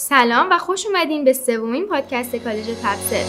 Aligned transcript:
سلام 0.00 0.46
و 0.50 0.58
خوش 0.58 0.86
اومدین 0.86 1.24
به 1.24 1.32
سومین 1.32 1.86
پادکست 1.86 2.36
کالج 2.36 2.66
تبسل 2.82 3.24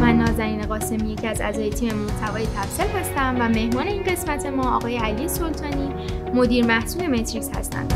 من 0.00 0.16
نازنین 0.16 0.66
قاسمی 0.66 1.12
یکی 1.12 1.26
از 1.26 1.40
اعضای 1.40 1.70
تیم 1.70 1.94
محتوای 1.94 2.46
تبسل 2.46 2.88
هستم 2.88 3.36
و 3.40 3.48
مهمان 3.48 3.86
این 3.86 4.02
قسمت 4.02 4.46
ما 4.46 4.76
آقای 4.76 4.96
علی 4.96 5.28
سلطانی 5.28 5.94
مدیر 6.34 6.66
محصول 6.66 7.06
متریکس 7.06 7.50
هستند. 7.56 7.94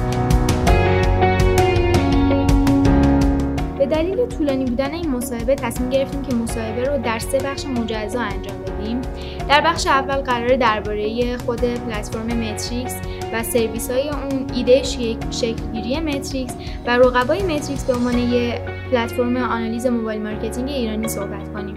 به 3.78 3.86
دلیل 3.86 4.26
طولانی 4.26 4.64
بودن 4.64 4.94
این 4.94 5.10
مصاحبه 5.10 5.54
تصمیم 5.54 5.90
گرفتیم 5.90 6.22
که 6.22 6.34
مصاحبه 6.34 6.84
رو 6.84 7.02
در 7.02 7.18
سه 7.18 7.38
بخش 7.38 7.66
مجزا 7.66 8.20
انجام 8.20 8.58
بدیم. 8.62 9.00
در 9.48 9.60
بخش 9.60 9.86
اول 9.86 10.16
قرار 10.16 10.56
درباره 10.56 11.36
خود 11.36 11.60
پلتفرم 11.60 12.26
متریکس 12.26 12.94
و 13.32 13.42
سرویس 13.42 13.90
های 13.90 14.08
اون 14.08 14.46
ایده 14.54 14.82
شکلگیری 15.30 16.00
متریکس 16.00 16.54
و 16.86 16.90
رقبای 16.90 17.42
متریکس 17.42 17.84
به 17.84 17.94
عنوان 17.94 18.18
یک 18.18 18.54
پلتفرم 18.90 19.36
آنالیز 19.36 19.86
موبایل 19.86 20.22
مارکتینگ 20.22 20.68
ایرانی 20.68 21.08
صحبت 21.08 21.52
کنیم. 21.52 21.76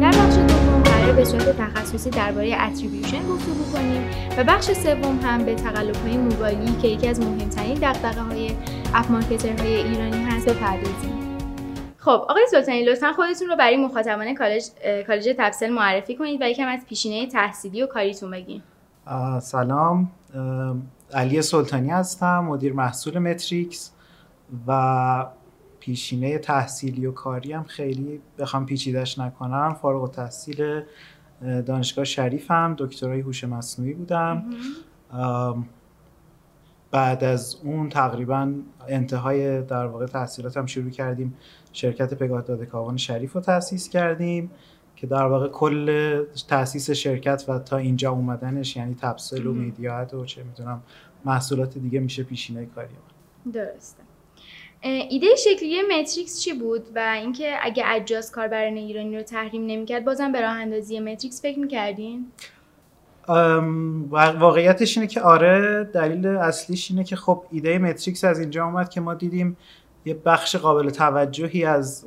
در 0.00 0.10
بخش 0.10 0.34
دوم 0.36 0.82
به 1.16 1.24
صورت 1.24 1.56
تخصصی 1.56 2.10
درباره 2.10 2.56
attribution 2.60 3.26
گفتگو 3.28 3.72
کنیم 3.72 4.02
و 4.38 4.44
بخش 4.44 4.64
سوم 4.64 5.18
هم 5.22 5.44
به 5.44 5.54
تقلب 5.54 5.96
های 5.96 6.16
موبایلی 6.16 6.76
که 6.82 6.88
یکی 6.88 7.08
از 7.08 7.20
مهمترین 7.20 7.74
دغدغه 7.74 8.20
های 8.20 8.50
اپ 8.94 9.06
های 9.60 9.74
ایرانی 9.74 10.24
هست 10.24 10.48
بپردازیم. 10.48 11.17
خب 12.08 12.24
آقای 12.28 12.46
سلطانی 12.50 12.84
لطفا 12.84 13.12
خودتون 13.12 13.48
رو 13.48 13.56
برای 13.56 13.76
مخاطبان 13.76 14.34
کالج 14.34 14.64
کالج 15.06 15.34
تفصیل 15.38 15.72
معرفی 15.72 16.16
کنید 16.16 16.42
و 16.42 16.48
یکم 16.50 16.68
از 16.68 16.86
پیشینه 16.86 17.26
تحصیلی 17.26 17.82
و 17.82 17.86
کاریتون 17.86 18.30
بگین 18.30 18.62
سلام. 19.40 20.10
علی 21.14 21.42
سلطانی 21.42 21.90
هستم 21.90 22.38
مدیر 22.38 22.72
محصول 22.72 23.18
متریکس 23.18 23.92
و 24.66 25.26
پیشینه 25.80 26.38
تحصیلی 26.38 27.06
و 27.06 27.12
کاری 27.12 27.52
هم 27.52 27.62
خیلی 27.62 28.20
بخوام 28.38 28.66
پیچیدش 28.66 29.18
نکنم. 29.18 29.76
فارغ 29.82 30.02
التحصیل 30.02 30.82
دانشگاه 31.66 32.04
شریفم 32.04 32.74
دکترای 32.78 33.20
هوش 33.20 33.44
مصنوعی 33.44 33.94
بودم. 33.94 34.44
بعد 36.90 37.24
از 37.24 37.56
اون 37.64 37.88
تقریبا 37.88 38.52
انتهای 38.88 39.62
در 39.62 39.86
واقع 39.86 40.06
تحصیلاتم 40.06 40.66
شروع 40.66 40.90
کردیم. 40.90 41.36
شرکت 41.72 42.14
پگاه 42.14 42.42
داده 42.42 42.66
کاوان 42.66 42.96
شریف 42.96 43.32
رو 43.32 43.40
تأسیس 43.40 43.88
کردیم 43.88 44.50
که 44.96 45.06
در 45.06 45.26
واقع 45.26 45.48
کل 45.48 46.24
تاسیس 46.48 46.90
شرکت 46.90 47.44
و 47.48 47.58
تا 47.58 47.76
اینجا 47.76 48.10
اومدنش 48.10 48.76
یعنی 48.76 48.94
تبسل 48.94 49.46
و 49.46 49.52
میدیات 49.52 50.14
و 50.14 50.24
چه 50.24 50.42
می‌دونم 50.42 50.82
محصولات 51.24 51.78
دیگه 51.78 52.00
میشه 52.00 52.22
پیشینه 52.22 52.66
کاری 52.66 52.88
من 53.46 53.52
درسته. 53.52 54.02
ایده 54.82 55.26
شکلی 55.36 55.82
متریکس 55.82 56.40
چی 56.40 56.52
بود؟ 56.52 56.86
و 56.94 56.98
اینکه 56.98 57.56
اگه 57.62 57.84
اجاز 57.86 58.32
کاربران 58.32 58.76
ایرانی 58.76 59.16
رو 59.16 59.22
تحریم 59.22 59.66
نمی‌کرد 59.66 60.04
بازم 60.04 60.32
به 60.32 60.40
راه 60.40 60.52
اندازی 60.52 61.00
متریکس 61.00 61.42
فکر 61.42 61.58
می‌کردین؟ 61.58 62.26
واقعیتش 64.38 64.98
اینه 64.98 65.06
که 65.06 65.20
آره 65.20 65.84
دلیل 65.84 66.26
اصلیش 66.26 66.90
اینه 66.90 67.04
که 67.04 67.16
خب 67.16 67.42
ایده 67.50 67.78
متریکس 67.78 68.24
از 68.24 68.40
اینجا 68.40 68.64
اومد 68.64 68.88
که 68.88 69.00
ما 69.00 69.14
دیدیم 69.14 69.56
یه 70.04 70.14
بخش 70.14 70.56
قابل 70.56 70.90
توجهی 70.90 71.64
از 71.64 72.06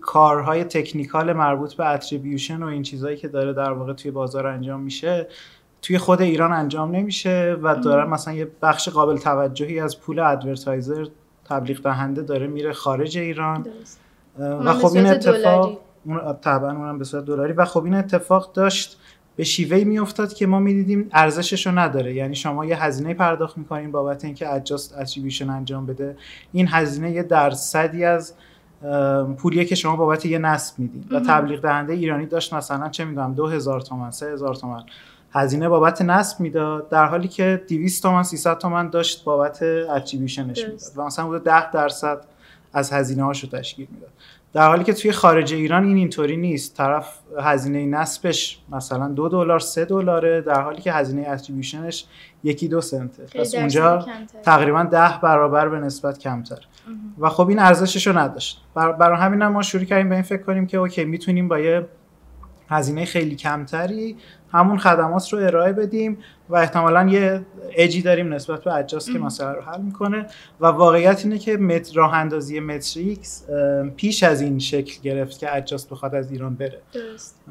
کارهای 0.00 0.64
technical 0.64 1.32
مربوط 1.32 1.74
به 1.74 1.86
attribution 1.86 2.62
و 2.62 2.66
این 2.66 2.82
چیزهایی 2.82 3.16
که 3.16 3.28
داره 3.28 3.52
در 3.52 3.72
واقع 3.72 3.92
توی 3.92 4.10
بازار 4.10 4.46
انجام 4.46 4.80
میشه 4.80 5.28
توی 5.82 5.98
خود 5.98 6.22
ایران 6.22 6.52
انجام 6.52 6.96
نمیشه 6.96 7.56
و 7.62 7.74
داره 7.74 8.04
مثلا 8.04 8.34
یه 8.34 8.48
بخش 8.62 8.88
قابل 8.88 9.16
توجهی 9.16 9.80
از 9.80 10.00
پول 10.00 10.18
advertiser 10.18 11.06
تبلیغ 11.44 11.82
دهنده 11.82 12.22
داره 12.22 12.46
میره 12.46 12.72
خارج 12.72 13.18
ایران. 13.18 13.66
و 14.38 14.72
خب 14.72 14.96
این 14.96 15.06
اتفاق 15.06 15.78
طبعا 16.42 16.70
اونم 16.70 16.98
به 16.98 17.04
صورت 17.04 17.24
دلاری. 17.24 17.52
و 17.52 17.64
خب 17.64 17.84
این 17.84 17.94
اتفاق 17.94 18.52
داشت 18.52 18.98
به 19.36 19.44
شیوهی 19.44 19.84
میافتاد 19.84 20.32
که 20.32 20.46
ما 20.46 20.58
می‌دیدیم 20.58 21.08
ارزشش 21.12 21.66
رو 21.66 21.78
نداره. 21.78 22.14
یعنی 22.14 22.34
شما 22.34 22.64
یه 22.64 22.82
هزینه 22.82 23.14
پرداخت 23.14 23.58
می‌کنین 23.58 23.92
بابت 23.92 24.24
اینکه 24.24 24.54
اجاست 24.54 24.98
اتریبیوشن 24.98 25.50
انجام 25.50 25.86
بده. 25.86 26.16
این 26.52 26.68
هزینه 26.68 27.10
یه 27.10 27.22
درصدی 27.22 28.04
از 28.04 28.34
پولیه 29.38 29.64
که 29.64 29.74
شما 29.74 29.96
بابت 29.96 30.26
یه 30.26 30.38
نصب 30.38 30.78
میدین. 30.78 31.04
و 31.10 31.20
تبلیغ 31.20 31.60
دهنده 31.60 31.92
ایرانی 31.92 32.26
داشت 32.26 32.54
مثلا 32.54 32.88
چه 32.88 33.04
می‌دونم 33.04 33.34
2000 33.34 33.80
تومن 33.80 34.10
3000 34.10 34.54
تومن 34.54 34.82
هزینه 35.32 35.68
بابت 35.68 36.02
نصب 36.02 36.40
می‌داد. 36.40 36.88
در 36.88 37.06
حالی 37.06 37.28
که 37.28 37.62
200 37.68 38.02
تومن 38.02 38.22
300 38.22 38.58
تومن 38.58 38.90
داشت 38.90 39.24
بابت 39.24 39.62
اتریبیوشنش 39.62 40.64
می‌داد. 40.64 40.80
و 40.96 41.02
مثلا 41.02 41.26
بوده 41.26 41.38
10 41.38 41.70
درصد 41.70 42.24
از 42.72 42.92
هزینه 42.92 43.24
هاشو 43.24 43.48
تشکیل 43.48 43.88
می‌داد. 43.90 44.10
در 44.52 44.68
حالی 44.68 44.84
که 44.84 44.92
توی 44.92 45.12
خارج 45.12 45.54
ایران 45.54 45.84
این 45.84 45.96
اینطوری 45.96 46.36
نیست. 46.36 46.76
طرف 46.76 47.18
هزینه 47.40 47.86
نصبش 47.86 48.58
مثلا 48.72 49.08
دو 49.08 49.28
دلار 49.28 49.60
سه 49.60 49.84
دلاره. 49.84 50.40
در 50.40 50.60
حالی 50.60 50.82
که 50.82 50.92
هزینه 50.92 51.28
اتریبیوشنش 51.28 52.04
یکی 52.44 52.68
دو 52.68 52.80
سنته. 52.80 53.22
پس 53.22 53.54
اونجا 53.54 54.06
تقریبا 54.42 54.82
ده 54.82 55.18
برابر 55.22 55.68
به 55.68 55.78
نسبت 55.78 56.18
کمتر. 56.18 56.58
و 57.18 57.28
خب 57.28 57.48
این 57.48 57.58
ارزشش 57.58 58.06
رو 58.06 58.18
نداشت. 58.18 58.62
برای 58.74 59.18
همین 59.18 59.42
هم 59.42 59.52
ما 59.52 59.62
شروع 59.62 59.84
کردیم 59.84 60.08
به 60.08 60.14
این 60.14 60.24
فکر 60.24 60.42
کنیم 60.42 60.66
که 60.66 60.78
اوکی 60.78 61.04
می‌تونیم 61.04 61.48
با 61.48 61.58
یه 61.58 61.86
هزینه 62.68 63.04
خیلی 63.04 63.36
کمتری 63.36 64.16
همون 64.52 64.78
خدمات 64.78 65.32
رو 65.32 65.38
ارائه 65.38 65.72
بدیم 65.72 66.18
و 66.48 66.56
احتمالا 66.56 67.08
یه 67.08 67.46
اجی 67.70 68.02
داریم 68.02 68.34
نسبت 68.34 68.64
به 68.64 68.74
اجاس 68.74 69.10
که 69.10 69.18
مسئله 69.18 69.52
رو 69.52 69.62
حل 69.62 69.80
می‌کنه. 69.80 70.26
و 70.60 70.66
واقعیت 70.66 71.24
اینه 71.24 71.38
که 71.38 71.56
مت 71.56 71.96
راه 71.96 72.14
اندازی 72.14 72.60
متریکس 72.60 73.44
پیش 73.96 74.22
از 74.22 74.40
این 74.40 74.58
شکل 74.58 75.02
گرفت 75.02 75.38
که 75.38 75.56
اجاس 75.56 75.86
بخواد 75.86 76.14
از 76.14 76.30
ایران 76.30 76.54
بره. 76.54 76.80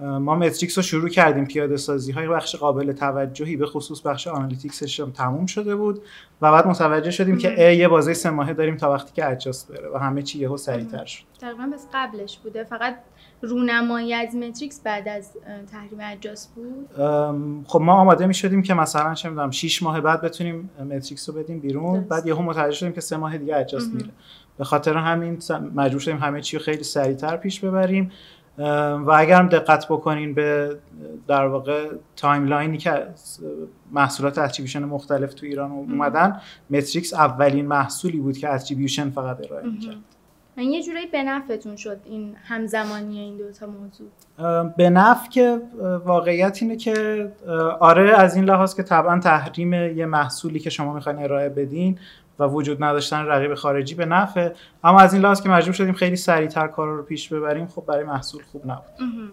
ما 0.02 0.36
متریکس 0.36 0.78
رو 0.78 0.84
شروع 0.84 1.10
کردیم. 1.10 1.46
پیاده 1.46 1.78
سازی 1.78 2.12
های 2.12 2.28
بخش 2.28 2.56
قابل 2.56 2.92
توجهی 2.92 3.58
به 3.58 3.66
خصوص 3.66 4.02
بخش 4.02 4.28
analytics 4.28 4.87
ش 4.87 5.00
هم 5.00 5.12
تموم 5.12 5.46
شده 5.46 5.76
بود 5.76 6.02
و 6.42 6.52
بعد 6.52 6.68
متوجه 6.68 7.12
شدیم 7.12 7.38
که 7.38 7.68
یه 7.68 7.88
بازه 7.88 8.14
سه 8.14 8.30
ماهه 8.30 8.54
داریم 8.54 8.78
تا 8.78 8.92
وقتی 8.92 9.12
که 9.14 9.30
اجاس 9.30 9.66
بره 9.66 9.90
و 9.94 9.98
همه 9.98 10.22
چی 10.22 10.40
یهو 10.40 10.58
سریعتر 10.58 11.06
شد. 11.06 11.24
تقریبا 11.42 11.70
بس 11.74 11.88
قبلش 11.94 12.38
بوده. 12.38 12.64
فقط 12.64 12.96
رونمایی 13.42 14.14
از 14.14 14.36
متریکس 14.36 14.82
بعد 14.84 15.08
از 15.08 15.32
تحریم 15.72 16.00
اجاس 16.02 16.48
بود؟ 16.48 16.90
خب 17.68 17.82
ما 17.82 17.94
آماده 17.94 18.26
می 18.26 18.34
شدیم 18.34 18.62
که 18.62 18.74
مثلا 18.74 19.14
چه 19.14 19.30
می‌دونم 19.30 19.52
6 19.52 19.84
ماه 19.84 20.02
بعد 20.02 20.22
بتونیم 20.22 20.70
متریکس 20.80 21.30
رو 21.30 21.36
بدیم 21.36 21.60
بیرون. 21.60 22.02
بعد 22.02 22.28
یهو 22.28 22.42
متوجه 22.42 22.76
شدیم 22.76 22.94
که 22.94 23.02
سه 23.02 23.18
ماه 23.18 23.38
دیگه 23.38 23.58
اجاس 23.58 23.88
میره. 23.88 24.10
به 24.58 24.64
خاطر 24.64 24.98
همین 24.98 25.38
مجبور 25.76 26.00
شدیم 26.00 26.18
همه 26.18 26.42
چی 26.42 26.58
رو 26.58 26.64
خیلی 26.64 26.84
سریعتر 26.84 27.38
پیش 27.38 27.60
ببریم. 27.60 28.12
و 28.58 29.12
اگر 29.12 29.40
هم 29.40 29.48
دقت 29.48 29.86
بکنین 29.86 30.34
به 30.34 30.78
در 31.28 31.48
واقع 31.48 31.90
timeline 32.16 32.71
ی 32.71 32.78
که 32.78 33.08
محصولات 33.92 34.38
attribution 34.38 34.84
مختلف 34.84 35.34
تو 35.34 35.46
ایران 35.46 35.72
اومدن 35.72 36.42
متریکس 36.70 37.14
اولین 37.14 37.68
محصولی 37.68 38.18
بود 38.18 38.38
که 38.38 38.54
attribution 38.54 39.10
فقط 39.10 39.46
ارائه 39.46 39.66
من 39.66 39.78
یه 40.58 40.84
جورایی 40.84 41.08
به 41.08 41.24
نفعتون 41.24 41.76
شد 41.76 42.00
این 42.06 42.36
همزمانی 42.44 43.20
این 43.20 43.38
دوتا 43.38 43.68
موضوع. 43.68 44.08
به 44.78 44.90
نفع 44.90 45.30
که 45.30 45.62
واقعیت 46.06 46.58
اینه 46.62 46.76
که 46.76 47.28
آره 47.80 48.20
از 48.20 48.36
این 48.36 48.46
لحاظ 48.46 48.76
که 48.76 48.84
طبعا 48.84 49.20
تحریم 49.20 49.74
یه 49.74 50.06
محصولی 50.06 50.60
که 50.60 50.70
شما 50.70 50.94
می‌خواین 50.94 51.24
ارائه 51.24 51.50
بدین 51.50 52.00
و 52.40 52.44
وجود 52.48 52.84
نداشتن 52.84 53.26
رقیب 53.26 53.54
خارجی 53.54 53.96
به 53.96 54.06
نفع 54.06 54.50
اما 54.84 55.00
از 55.00 55.14
این 55.14 55.22
لحاظ 55.24 55.42
که 55.42 55.50
مجبور 55.50 55.74
شدیم 55.74 55.94
خیلی 55.94 56.16
سریعتر 56.16 56.68
کار 56.68 56.88
رو 56.88 57.04
پیش 57.04 57.34
ببریم 57.34 57.68
خب 57.68 57.86
برای 57.86 58.04
محصول 58.04 58.42
خوب 58.52 58.66
نبود. 58.66 59.32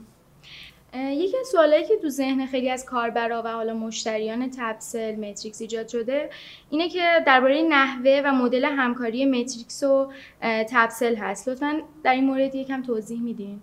یکی 0.94 1.36
از 1.40 1.46
سوالایی 1.46 1.84
که 1.84 1.96
تو 2.02 2.08
ذهن 2.08 2.46
خیلی 2.46 2.70
از 2.70 2.84
کاربرا 2.84 3.42
و 3.44 3.52
حالا 3.52 3.74
مشتریان 3.74 4.50
تپسل 4.58 5.16
متریکس 5.16 5.60
ایجاد 5.60 5.88
شده 5.88 6.30
اینه 6.70 6.88
که 6.88 7.02
درباره 7.26 7.62
نحوه 7.62 8.22
و 8.24 8.32
مدل 8.32 8.64
همکاری 8.64 9.26
متریکس 9.26 9.82
و 9.82 10.08
تپسل 10.42 11.16
هست. 11.16 11.48
لطفا 11.48 11.72
در 12.04 12.12
این 12.12 12.24
مورد 12.24 12.54
یکم 12.54 12.82
توضیح 12.82 13.22
میدین. 13.22 13.60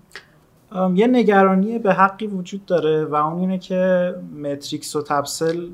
یه 0.95 1.07
نگرانی 1.07 1.79
به 1.79 1.93
حقی 1.93 2.27
وجود 2.27 2.65
داره 2.65 3.05
و 3.05 3.15
اون 3.15 3.39
اینه 3.39 3.57
که 3.57 4.13
متریکس 4.35 4.95
و 4.95 5.01
تپسل 5.01 5.69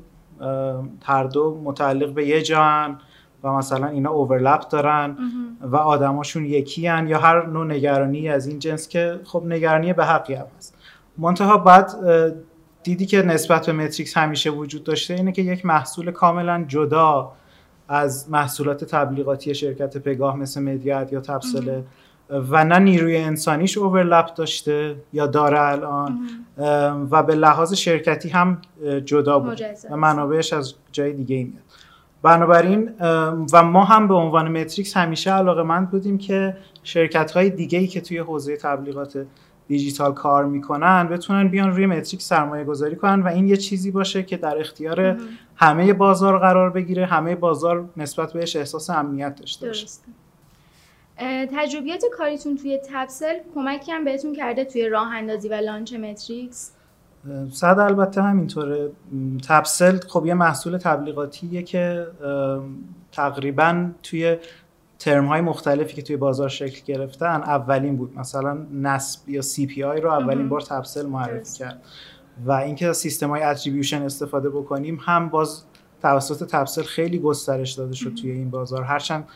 هر 1.04 1.24
دو 1.24 1.60
متعلق 1.64 2.12
به 2.12 2.26
یه 2.26 2.42
جان 2.42 3.00
و 3.44 3.52
مثلا 3.52 3.86
اینا 3.86 4.10
اوورلپ 4.10 4.68
دارن 4.68 5.16
و 5.60 5.76
آدماشون 5.76 6.44
یکی 6.44 6.86
هن 6.86 7.08
یا 7.08 7.18
هر 7.18 7.46
نوع 7.46 7.66
نگرانی 7.66 8.28
از 8.28 8.46
این 8.46 8.58
جنس 8.58 8.88
که 8.88 9.20
خب 9.24 9.42
نگرانی 9.46 9.92
به 9.92 10.04
حقی 10.04 10.34
هم 10.34 10.46
هست. 10.56 10.81
منتها 11.18 11.58
بعد 11.58 11.92
دیدی 12.82 13.06
که 13.06 13.22
نسبت 13.22 13.66
به 13.66 13.72
متریکس 13.72 14.16
همیشه 14.16 14.50
وجود 14.50 14.84
داشته 14.84 15.14
اینه 15.14 15.32
که 15.32 15.42
یک 15.42 15.66
محصول 15.66 16.10
کاملا 16.10 16.64
جدا 16.68 17.32
از 17.88 18.30
محصولات 18.30 18.84
تبلیغاتی 18.84 19.54
شرکت 19.54 19.98
پگاه 19.98 20.36
مثل 20.36 20.62
مدیات 20.62 21.12
یا 21.12 21.20
تبسل 21.20 21.82
و 22.30 22.64
نه 22.64 22.78
نیروی 22.78 23.16
انسانیش 23.16 23.78
اوورلپ 23.78 24.34
داشته 24.34 24.96
یا 25.12 25.26
داره 25.26 25.60
الان. 25.60 26.18
و 27.10 27.22
به 27.22 27.34
لحاظ 27.34 27.74
شرکتی 27.74 28.28
هم 28.28 28.58
جدا 29.04 29.38
بود 29.38 29.60
و 29.90 29.96
منابعش 29.96 30.52
از 30.52 30.74
جای 30.92 31.12
دیگه 31.12 31.36
ای 31.36 31.44
میاد. 31.44 31.62
بنابراین 32.22 32.90
و 33.52 33.62
ما 33.62 33.84
هم 33.84 34.08
به 34.08 34.14
عنوان 34.14 34.60
متریکس 34.60 34.96
همیشه 34.96 35.30
علاقه 35.30 35.62
مند 35.62 35.90
بودیم 35.90 36.18
که 36.18 36.56
شرکت 36.82 37.30
های 37.30 37.50
دیگه 37.50 37.78
ای 37.78 37.86
که 37.86 38.00
توی 38.00 38.18
حوزه 38.18 38.56
تبلیغات 38.56 39.26
دیجیتال 39.72 40.14
کار 40.14 40.44
می‌کنن 40.44 41.08
بتونن 41.08 41.48
بیان 41.48 41.70
روی 41.70 41.86
متریکس 41.86 42.28
سرمایه 42.28 42.64
گذاری 42.64 42.96
کنن 42.96 43.22
و 43.22 43.28
این 43.28 43.48
یه 43.48 43.56
چیزی 43.56 43.90
باشه 43.90 44.22
که 44.22 44.36
در 44.36 44.60
اختیار 44.60 45.16
همه 45.56 45.92
بازار 45.92 46.38
قرار 46.38 46.70
بگیره 46.70 47.06
همه 47.06 47.34
بازار 47.34 47.88
نسبت 47.96 48.32
بهش 48.32 48.56
احساس 48.56 48.90
امنیت 48.90 49.36
داشته 49.36 49.66
باشه. 49.66 49.86
تجربیات 51.56 52.02
کاریتون 52.18 52.56
توی 52.56 52.78
تپسل 52.92 53.34
کمکی 53.54 53.92
هم 53.92 54.04
بهتون 54.04 54.32
کرده 54.34 54.64
توی 54.64 54.88
راه 54.88 55.14
اندازی 55.14 55.48
و 55.48 55.54
launch 55.54 55.94
متریکس؟ 55.94 56.72
صد 57.52 57.78
البته 57.78 58.22
همینطوره. 58.22 58.90
تپسل 59.48 59.98
خب 60.08 60.26
یه 60.26 60.34
محصول 60.34 60.76
تبلیغاتیه 60.76 61.62
که 61.62 62.06
تقریبا 63.12 63.90
توی 64.02 64.36
ترم 65.02 65.26
های 65.26 65.40
مختلفی 65.40 65.94
که 65.94 66.02
توی 66.02 66.16
بازار 66.16 66.48
شکل 66.48 66.80
گرفتن 66.86 67.42
اولین 67.42 67.96
بود. 67.96 68.18
مثلا 68.18 68.66
نصب 68.72 69.28
یا 69.28 69.42
CPI 69.42 70.00
رو 70.00 70.10
اولین 70.10 70.48
بار 70.48 70.60
تپسل 70.60 71.06
معرفی 71.06 71.58
کرد. 71.58 71.82
و 72.44 72.52
اینکه 72.52 72.92
سیستم 72.92 73.30
های 73.30 73.42
attribution 73.42 74.02
استفاده 74.02 74.50
بکنیم 74.50 74.98
هم 75.02 75.28
باز 75.28 75.62
توسط 76.02 76.50
تپسل 76.50 76.82
خیلی 76.82 77.18
گسترش 77.18 77.72
داده 77.72 77.94
شد 77.94 78.14
توی 78.14 78.30
این 78.30 78.50
بازار. 78.50 78.82
هرچند 78.82 79.28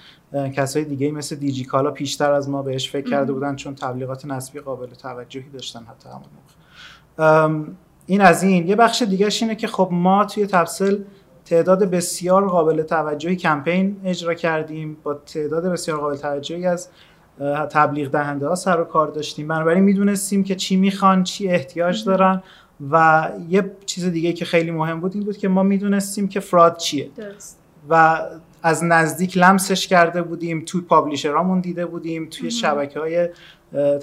کسای 0.54 0.84
دیگه 0.84 1.10
مثل 1.10 1.36
دیجیکالا 1.36 1.90
پیشتر 1.90 2.32
از 2.32 2.48
ما 2.48 2.62
بهش 2.62 2.90
فکر 2.90 3.10
کرده 3.10 3.32
بودن 3.32 3.56
چون 3.56 3.74
تبلیغات 3.74 4.26
نصبی 4.26 4.60
قابل 4.60 4.86
توجهی 4.86 5.48
داشتن 5.52 5.80
حتی 5.80 6.08
همون 6.08 6.22
موقع. 6.36 7.64
این 8.06 8.20
از 8.20 8.42
این. 8.42 8.68
یه 8.68 8.76
بخش 8.76 9.02
دیگه 9.02 9.28
اینه 9.42 9.54
که 9.54 9.66
خب 9.66 9.88
ما 9.92 10.24
توی 10.24 10.46
تبسل 10.46 11.02
تعداد 11.46 11.84
بسیار 11.84 12.48
قابل 12.48 12.82
توجهی 12.82 13.36
کمپین 13.36 13.96
اجرا 14.04 14.34
کردیم. 14.34 14.96
با 15.02 15.14
تعداد 15.14 15.66
بسیار 15.66 15.98
قابل 15.98 16.16
توجهی 16.16 16.66
از 16.66 16.88
تبلیغ 17.70 18.10
دهنده 18.10 18.48
ها 18.48 18.54
سر 18.54 18.80
و 18.80 18.84
کار 18.84 19.08
داشتیم. 19.08 19.48
بنابراین 19.48 19.84
می‌دونستیم 19.84 20.44
که 20.44 20.54
چی 20.54 20.76
می‌خوان 20.76 21.24
چی 21.24 21.48
احتیاج 21.48 22.04
دارن 22.04 22.42
و 22.90 23.28
یه 23.48 23.70
چیز 23.86 24.04
دیگه 24.04 24.32
که 24.32 24.44
خیلی 24.44 24.70
مهم 24.70 25.00
بود 25.00 25.14
این 25.14 25.24
بود 25.24 25.36
که 25.36 25.48
ما 25.48 25.62
می‌دونستیم 25.62 26.28
که 26.28 26.40
فراد 26.40 26.76
چیه. 26.76 27.10
درست. 27.16 27.58
و 27.90 28.20
از 28.62 28.84
نزدیک 28.84 29.38
لمسش 29.38 29.86
کرده 29.86 30.22
بودیم 30.22 30.62
توی 30.66 30.80
پابلیشرامون 30.80 31.60
دیده 31.60 31.86
بودیم 31.86 32.28
توی 32.30 32.50
شبکه 32.50 33.00
های 33.00 33.28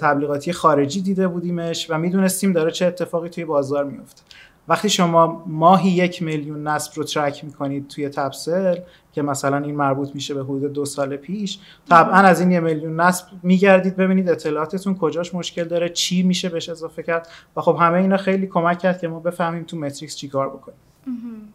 تبلیغاتی 0.00 0.52
خارجی 0.52 1.00
دیده 1.00 1.28
بودیمش 1.28 1.90
و 1.90 1.98
می‌دونستیم 1.98 2.52
داره 2.52 2.70
چه 2.70 2.86
اتفاقی 2.86 3.28
توی 3.28 3.44
بازار 3.44 3.84
میفته 3.84 4.22
وقتی 4.68 4.88
شما 4.88 5.44
ماهی 5.46 5.90
یک 5.90 6.22
میلیون 6.22 6.66
نصب 6.66 6.92
رو 6.96 7.04
ترک 7.04 7.44
می‌کنید 7.44 7.88
توی 7.88 8.08
تبسل 8.08 8.78
که 9.12 9.22
مثلا 9.22 9.58
این 9.58 9.74
مربوط 9.74 10.14
میشه 10.14 10.34
به 10.34 10.42
حدود 10.42 10.72
دو 10.72 10.84
سال 10.84 11.16
پیش 11.16 11.58
طبعا 11.88 12.16
از 12.16 12.40
این 12.40 12.50
یه 12.50 12.60
میلیون 12.60 13.00
نصب 13.00 13.26
میگردید 13.42 13.96
ببینید 13.96 14.28
اطلاعاتتون 14.28 14.94
کجاش 14.94 15.34
مشکل 15.34 15.64
داره 15.64 15.88
چی 15.88 16.22
میشه 16.22 16.48
بهش 16.48 16.68
اضافه 16.68 17.02
کرد. 17.02 17.28
و 17.56 17.60
خب 17.60 17.76
همه 17.80 17.98
اینا 17.98 18.16
خیلی 18.16 18.46
کمک 18.46 18.78
کرد 18.78 19.00
که 19.00 19.08
ما 19.08 19.20
بفهمیم 19.20 19.64
تو 19.64 19.76
متریکس 19.76 20.16
چیکار 20.16 20.48
بکنیم. 20.48 20.78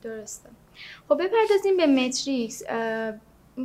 درسته. 0.01 0.50
خب 1.09 1.15
بپردازیم 1.15 1.77
به 1.77 1.88
متریکس 1.88 2.63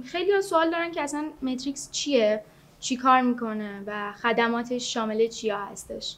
خیلی 0.04 0.32
ها 0.32 0.40
سوال 0.40 0.70
دارن 0.70 0.90
که 0.90 1.02
اصلا 1.02 1.24
متریکس 1.42 1.90
چیه؟ 1.90 2.42
چی 2.80 2.96
کار 2.96 3.20
می‌کنه؟ 3.20 3.82
و 3.86 4.12
خدماتش 4.22 4.94
شامل 4.94 5.26
چیا 5.26 5.58
هستش؟ 5.58 6.16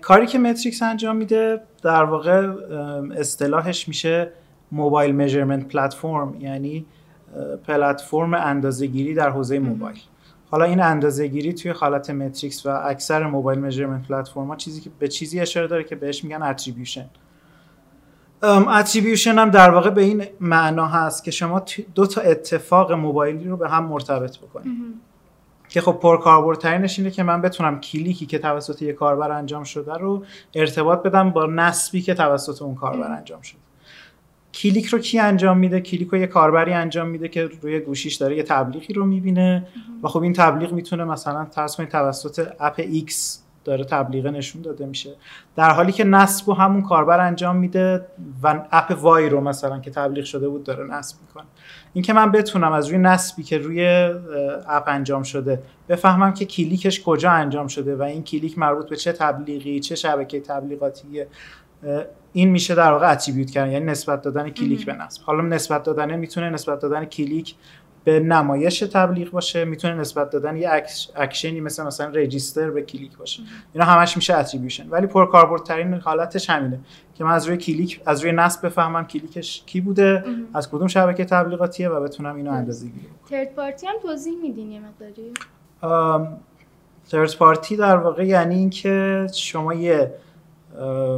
کاری 0.00 0.26
که 0.26 0.38
متریکس 0.38 0.82
انجام 0.82 1.16
میده 1.16 1.60
در 1.82 2.04
واقع 2.04 2.46
اصطلاحش 3.16 3.88
میشه 3.88 4.32
mobile 4.72 5.14
measurement 5.14 5.68
platform 5.68 6.36
یعنی 6.40 6.86
پلتفرم 7.66 8.34
اندازه‌گیری 8.34 9.14
در 9.14 9.30
حوزه 9.30 9.58
موبایل. 9.58 9.98
حالا 10.50 10.64
این 10.64 10.80
اندازه‌گیری 10.80 11.52
توی 11.52 11.70
حالت 11.70 12.10
متریکس 12.10 12.66
و 12.66 12.68
اکثر 12.68 13.26
mobile 13.26 13.58
measurement 13.58 14.08
platform 14.08 14.46
ها 14.46 14.56
چیزی 14.56 14.80
که 14.80 14.90
به 14.98 15.08
چیزی 15.08 15.40
اشاره 15.40 15.66
داره 15.66 15.84
که 15.84 15.96
بهش 15.96 16.24
میگن 16.24 16.42
attribution 16.42 17.06
attribution 18.42 19.38
هم 19.38 19.50
در 19.50 19.70
واقع 19.70 19.90
به 19.90 20.02
این 20.02 20.24
معنا 20.40 20.86
هست 20.86 21.24
که 21.24 21.30
شما 21.30 21.62
دو 21.94 22.06
تا 22.06 22.20
اتفاق 22.20 22.92
موبایلی 22.92 23.44
رو 23.44 23.56
به 23.56 23.68
هم 23.68 23.84
مرتبط 23.84 24.38
بکنید. 24.38 24.72
که 25.70 25.80
خب 25.80 25.92
پرکاربردترینش 25.92 26.98
اینه 26.98 27.10
که 27.10 27.22
من 27.22 27.42
بتونم 27.42 27.80
کلیکی 27.80 28.26
که 28.26 28.38
توسط 28.38 28.82
یه 28.82 28.92
کاربر 28.92 29.30
انجام 29.30 29.64
شده 29.64 29.94
رو 29.94 30.24
ارتباط 30.54 31.02
بدم 31.02 31.30
با 31.30 31.46
نصبی 31.46 32.02
که 32.02 32.14
توسط 32.14 32.62
اون 32.62 32.74
کاربر 32.74 33.12
انجام 33.12 33.40
شده. 33.40 33.58
کلیک 34.54 34.86
رو 34.86 34.98
کی 34.98 35.18
انجام 35.18 35.58
میده؟ 35.58 35.80
کلیک 35.80 36.08
رو 36.08 36.18
یه 36.18 36.26
کاربری 36.26 36.72
انجام 36.72 37.08
میده 37.08 37.28
که 37.28 37.50
روی 37.62 37.80
گوشیش 37.80 38.14
داره 38.14 38.36
یه 38.36 38.42
تبلیغی 38.42 38.94
رو 38.94 39.06
می‌بینه. 39.06 39.66
و 40.02 40.08
خب 40.08 40.22
این 40.22 40.32
تبلیغ 40.32 40.72
می‌تونه 40.72 41.04
مثلا 41.04 41.44
فرض 41.44 41.76
کنید 41.76 41.88
توسط 41.88 42.48
app 42.60 42.82
X 42.82 43.12
داره 43.64 43.84
تبلیغ 43.84 44.26
نشون 44.26 44.62
داده 44.62 44.86
میشه. 44.86 45.10
در 45.56 45.70
حالی 45.70 45.92
که 45.92 46.04
نصب 46.04 46.48
و 46.48 46.52
همون 46.52 46.82
کاربر 46.82 47.20
انجام 47.20 47.56
میده 47.56 48.06
و 48.42 48.64
app 48.72 48.98
Y 49.00 49.28
رو 49.28 49.40
مثلا 49.40 49.78
که 49.78 49.90
تبلیغ 49.90 50.24
شده 50.24 50.48
بود 50.48 50.64
داره 50.64 50.84
نصب 50.84 51.16
می‌کنه. 51.26 51.44
اینکه 51.92 52.12
من 52.12 52.32
بتونم 52.32 52.72
از 52.72 52.88
روی 52.88 52.98
نصبی 52.98 53.42
که 53.42 53.58
روی 53.58 53.86
app 54.68 54.84
انجام 54.86 55.22
شده 55.22 55.62
بفهمم 55.88 56.34
که 56.34 56.44
کلیکش 56.44 57.02
کجا 57.02 57.30
انجام 57.30 57.66
شده 57.66 57.96
و 57.96 58.02
این 58.02 58.24
کلیک 58.24 58.58
مربوط 58.58 58.90
به 58.90 58.96
چه 58.96 59.12
تبلیغی 59.12 59.80
چه 59.80 59.94
شبکه 59.94 60.40
تبلیغاتیه 60.40 61.26
این 62.32 62.50
میشه 62.50 62.74
در 62.74 62.92
واقع 62.92 63.12
attribute 63.12 63.50
کردن 63.50 63.72
یعنی 63.72 63.84
نسبت 63.84 64.22
دادن 64.22 64.50
کلیک 64.50 64.86
به 64.86 64.92
نصب. 64.92 65.22
حالا 65.22 65.42
نسبت 65.42 65.82
دادن 65.82 66.16
می‌تونه 66.16 66.50
نسبت 66.50 66.80
دادن 66.80 67.04
کلیک 67.04 67.54
به 68.04 68.20
نمایش 68.20 68.78
تبلیغ 68.78 69.30
باشه 69.30 69.64
می‌تونه 69.64 69.94
نسبت 69.94 70.30
دادن 70.30 70.56
یه 70.56 70.70
اکشنی 71.16 71.60
مثل 71.60 71.82
مثلا 71.82 72.08
register 72.08 72.70
به 72.70 72.82
کلیک 72.82 73.16
باشه. 73.16 73.42
اینا 73.72 73.86
همش 73.86 74.16
میشه 74.16 74.36
attribution 74.36 74.88
ولی 74.88 75.06
پرکاربردترین 75.06 75.94
حالتش 75.94 76.50
همینه 76.50 76.80
که 77.14 77.24
من 77.24 77.32
از 77.32 77.46
روی 77.46 77.56
کلیک 77.56 78.00
از 78.06 78.20
روی 78.20 78.32
نصب 78.32 78.66
بفهمم 78.66 79.06
کلیکش 79.06 79.62
کی 79.66 79.80
بوده 79.80 80.24
از 80.54 80.70
کدوم 80.70 80.86
شبکه 80.86 81.24
تبلیغاتیه 81.24 81.88
و 81.88 82.00
بتونم 82.00 82.36
اینو 82.36 82.50
اندازه‌گیری 82.50 83.06
کنم 83.06 83.28
third 83.30 83.54
party 83.54 83.86
هم 83.86 83.94
توضیح 84.02 84.34
میدین 84.42 84.70
یه 84.70 84.80
مقداری؟ 84.80 85.32
third 87.10 87.36
party 87.36 87.76
در 87.76 87.96
واقع 87.96 88.26
یعنی 88.26 88.54
اینکه 88.54 89.26
شما 89.34 89.74
یه 89.74 90.14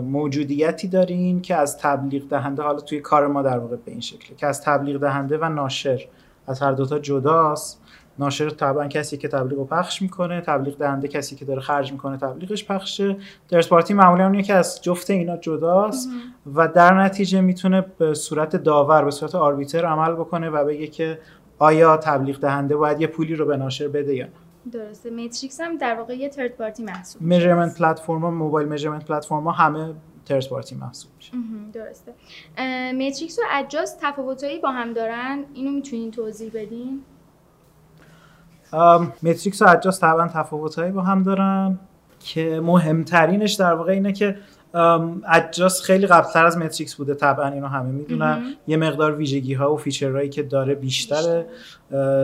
موجودیتی 0.02 0.88
دارین 0.88 1.42
که 1.42 1.56
از 1.56 1.78
تبلیغ 1.78 2.28
دهنده 2.28 2.62
حالا 2.62 2.80
توی 2.80 3.00
کار 3.00 3.26
ما 3.26 3.42
در 3.42 3.58
واقع 3.58 3.76
به 3.76 3.90
این 3.90 4.00
شکله 4.00 4.36
که 4.36 4.46
از 4.46 4.62
تبلیغ 4.62 5.00
دهنده 5.00 5.38
و 5.38 5.48
ناشر. 5.48 6.06
از 6.46 6.62
هر 6.62 6.72
دوتا 6.72 6.98
جداست. 6.98 7.82
ناشر 8.18 8.50
طبعا 8.50 8.88
کسی 8.88 9.16
که 9.16 9.28
تبلیغ 9.28 9.58
رو 9.58 9.64
پخش 9.64 10.02
می‌کنه 10.02 10.40
تبلیغ 10.40 10.78
دهنده 10.78 11.08
کسی 11.08 11.36
که 11.36 11.44
داره 11.44 11.60
خرج 11.60 11.92
می‌کنه 11.92 12.16
تبلیغش 12.16 12.64
پخشه. 12.64 13.16
third 13.48 13.68
party 13.68 13.94
معمولا 13.94 14.24
اونیه 14.24 14.42
که 14.42 14.54
از 14.54 14.82
جفت 14.82 15.10
اینا 15.10 15.36
جداست 15.36 16.08
و 16.54 16.68
در 16.68 17.02
نتیجه 17.02 17.40
می‌تونه 17.40 17.86
به 17.98 18.14
صورت 18.14 18.56
داور 18.56 19.04
به 19.04 19.10
صورت 19.10 19.34
arbiter 19.34 19.84
عمل 19.84 20.12
بکنه 20.12 20.50
و 20.50 20.64
بگه 20.64 20.86
که 20.86 21.18
آیا 21.58 21.96
تبلیغ 21.96 22.40
دهنده 22.40 22.76
باید 22.76 23.00
یه 23.00 23.06
پولی 23.06 23.34
رو 23.34 23.46
به 23.46 23.56
ناشر 23.56 23.88
بده 23.88 24.14
یا 24.14 24.24
نه. 24.24 24.32
درسته. 24.72 25.10
متریکس 25.10 25.60
هم 25.60 25.76
در 25.76 25.94
واقع 25.94 26.16
یه 26.16 26.28
third 26.28 26.50
party 26.50 26.82
محسوب 26.82 27.22
measurement 27.22 27.78
platform 27.78 28.34
mobile 28.34 28.68
measurement 28.68 29.04
platform 29.04 29.48
همه 29.48 29.94
third 30.32 30.48
party 30.48 30.74
محسوب 30.74 31.10
میشه. 31.16 31.32
درسته. 31.72 32.14
متریکس 32.92 33.38
و 33.38 33.42
Adjust 33.50 33.98
تفاوتایی 34.00 34.58
با 34.58 34.70
هم 34.70 34.92
دارن؟ 34.92 35.44
اینو 35.54 35.70
می‌تونین 35.70 36.10
توضیح 36.10 36.50
بدین؟ 36.54 37.02
متریکس 39.22 39.62
و 39.62 39.68
Adjust 39.68 40.00
طبعا 40.00 40.28
تفاوتایی 40.28 40.92
با 40.92 41.02
هم 41.02 41.22
دارن. 41.22 41.78
که 42.24 42.60
مهمترینش 42.60 43.52
در 43.52 43.74
واقع 43.74 43.92
اینه 43.92 44.12
که 44.12 44.36
اجاس 45.28 45.82
خیلی 45.82 46.06
قبلتر 46.06 46.46
از 46.46 46.58
متریکس 46.58 46.94
بوده 46.94 47.14
طبعا 47.14 47.48
اینو 47.48 47.66
همه 47.66 47.90
می‌دونن. 47.90 48.54
یه 48.66 48.76
مقدار 48.76 49.16
ویژگی 49.16 49.54
ها 49.54 49.74
و 49.74 49.76
feature 49.76 50.12
هایی 50.12 50.28
که 50.28 50.42
داره 50.42 50.74
بیشتره. 50.74 51.46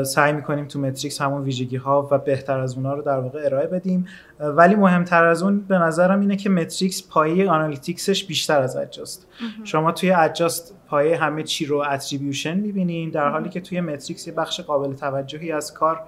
سعی 0.05 0.33
می‌کنیم 0.33 0.65
تو 0.65 0.81
متریکس 0.81 1.23
همون 1.23 1.43
ویژگی 1.43 1.77
ها 1.77 2.09
و 2.11 2.19
بهتر 2.19 2.61
از 2.61 2.75
اونا 2.75 2.95
رو 2.95 3.03
در 3.03 3.19
واقع 3.19 3.45
ارائه 3.45 3.67
بدیم. 3.67 4.07
ولی 4.41 4.75
مهمتر 4.75 5.25
از 5.25 5.43
اون 5.43 5.61
به 5.61 5.79
نظرم 5.79 6.21
اینه 6.21 6.37
که 6.37 6.51
متریکس 6.51 7.09
پایه 7.09 7.51
analytics 7.51 8.11
ش 8.11 8.25
بیشتر 8.25 8.61
از 8.61 8.77
Adjust 8.77 9.20
ه 9.20 9.27
شما 9.65 9.93
توی 9.93 10.11
Adjust 10.11 10.75
پایه 10.89 11.17
همه 11.17 11.43
چی 11.43 11.67
رو 11.67 11.85
attribution 11.91 12.55
می‌بینین 12.55 13.11
در 13.11 13.29
حالی 13.29 13.49
که 13.49 13.61
توی 13.61 13.81
متریکس 13.81 14.27
یه 14.27 14.33
بخش 14.33 14.61
قابل 14.61 14.95
توجهی 14.95 15.53
از 15.53 15.75
کار 15.75 16.01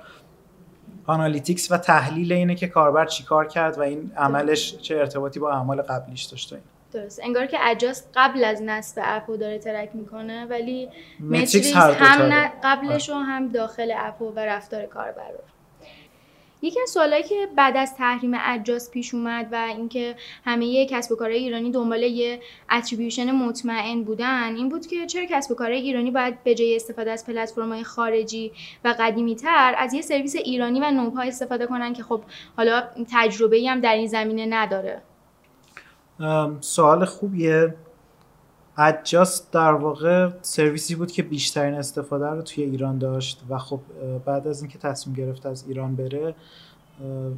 analytics 1.11 1.73
و 1.73 1.77
تحلیل 1.77 2.33
اینه 2.33 2.55
که 2.55 2.67
کاربر 2.67 3.07
چیکار 3.07 3.47
کرد 3.47 3.79
و 3.79 3.81
این 3.81 4.13
عملش 4.17 4.77
چه 4.77 4.97
ارتباطی 4.97 5.41
با 5.41 5.53
اعمال 5.53 5.83
قبلیش 5.83 6.25
داشته 6.25 6.61
درست. 6.93 7.21
انگار 7.23 7.47
که 7.47 7.59
Adjust 7.63 8.11
قبل 8.15 8.45
از 8.45 8.63
نصب 8.63 9.03
اپو 9.05 9.37
داره 9.37 9.59
track 9.59 9.91
می‌کنه 9.95 10.47
ولی 10.47 10.89
متریکس 11.21 11.73
هم 11.77 12.51
قبلش 12.63 13.11
و 13.11 13.15
هم 13.15 13.49
داخل 13.49 13.93
اپو 13.97 14.31
و 14.31 14.39
رفتار 14.39 14.87
کاربر 14.87 15.29
رو. 15.29 15.39
یکی 16.63 16.81
از 16.83 16.91
سوالایی 16.91 17.23
که 17.23 17.49
بعد 17.57 17.77
از 17.77 17.95
تحریم 17.97 18.33
اجاس 18.47 18.91
پیش 18.91 19.15
اومد 19.15 19.49
و 19.53 19.55
اینکه 19.77 20.15
همه 20.45 20.87
کسب 20.87 21.13
و 21.13 21.17
کارهای 21.17 21.39
ایرانی 21.39 21.71
دنبال 21.71 22.03
یه 22.03 22.41
اتریبیوشن 22.71 23.31
مطمئن 23.31 24.05
بودن 24.05 24.57
این 24.57 24.69
بود 24.69 24.87
که 24.87 25.07
چرا 25.07 25.25
کسب 25.31 25.51
و 25.51 25.55
کارهای 25.55 25.81
ایرانی 25.81 26.11
باید 26.11 26.45
به 26.45 26.55
جای 26.55 26.77
استفاده 26.77 27.11
از 27.11 27.27
پلتفرم‌های 27.27 27.85
خارجی 27.85 28.53
و 28.85 28.95
قدیمی 28.99 29.37
تر 29.37 29.75
از 29.79 29.95
یه 29.95 30.03
سرویس 30.03 30.37
ایرانی 30.37 30.81
و 30.81 30.91
نوپا 30.91 31.21
استفاده 31.21 31.67
کنن 31.67 31.93
که 31.93 32.03
خب 32.03 32.23
حالا 32.57 32.83
تجربه 33.13 33.63
هم 33.69 33.81
در 33.81 33.95
این 33.95 34.07
زمینه 34.07 34.47
نداره؟ 34.47 35.03
سوال 36.61 37.05
خوبیه. 37.05 37.75
اجاست 38.81 39.53
در 39.53 39.73
واقع 39.73 40.31
سرویسی 40.43 40.95
بود 40.95 41.13
که 41.13 41.23
بیشترین 41.23 41.75
استفاده 41.75 42.27
رو 42.27 42.43
توی 42.43 42.65
ایران 42.65 42.99
داشت 42.99 43.43
و 43.49 43.59
خب 43.59 43.81
بعد 44.25 44.49
از 44.49 44.63
اینکه 44.63 44.79
تصمیم 44.79 45.17
گرفت 45.17 45.47
از 45.47 45.65
ایران 45.69 45.97
بره 45.97 46.35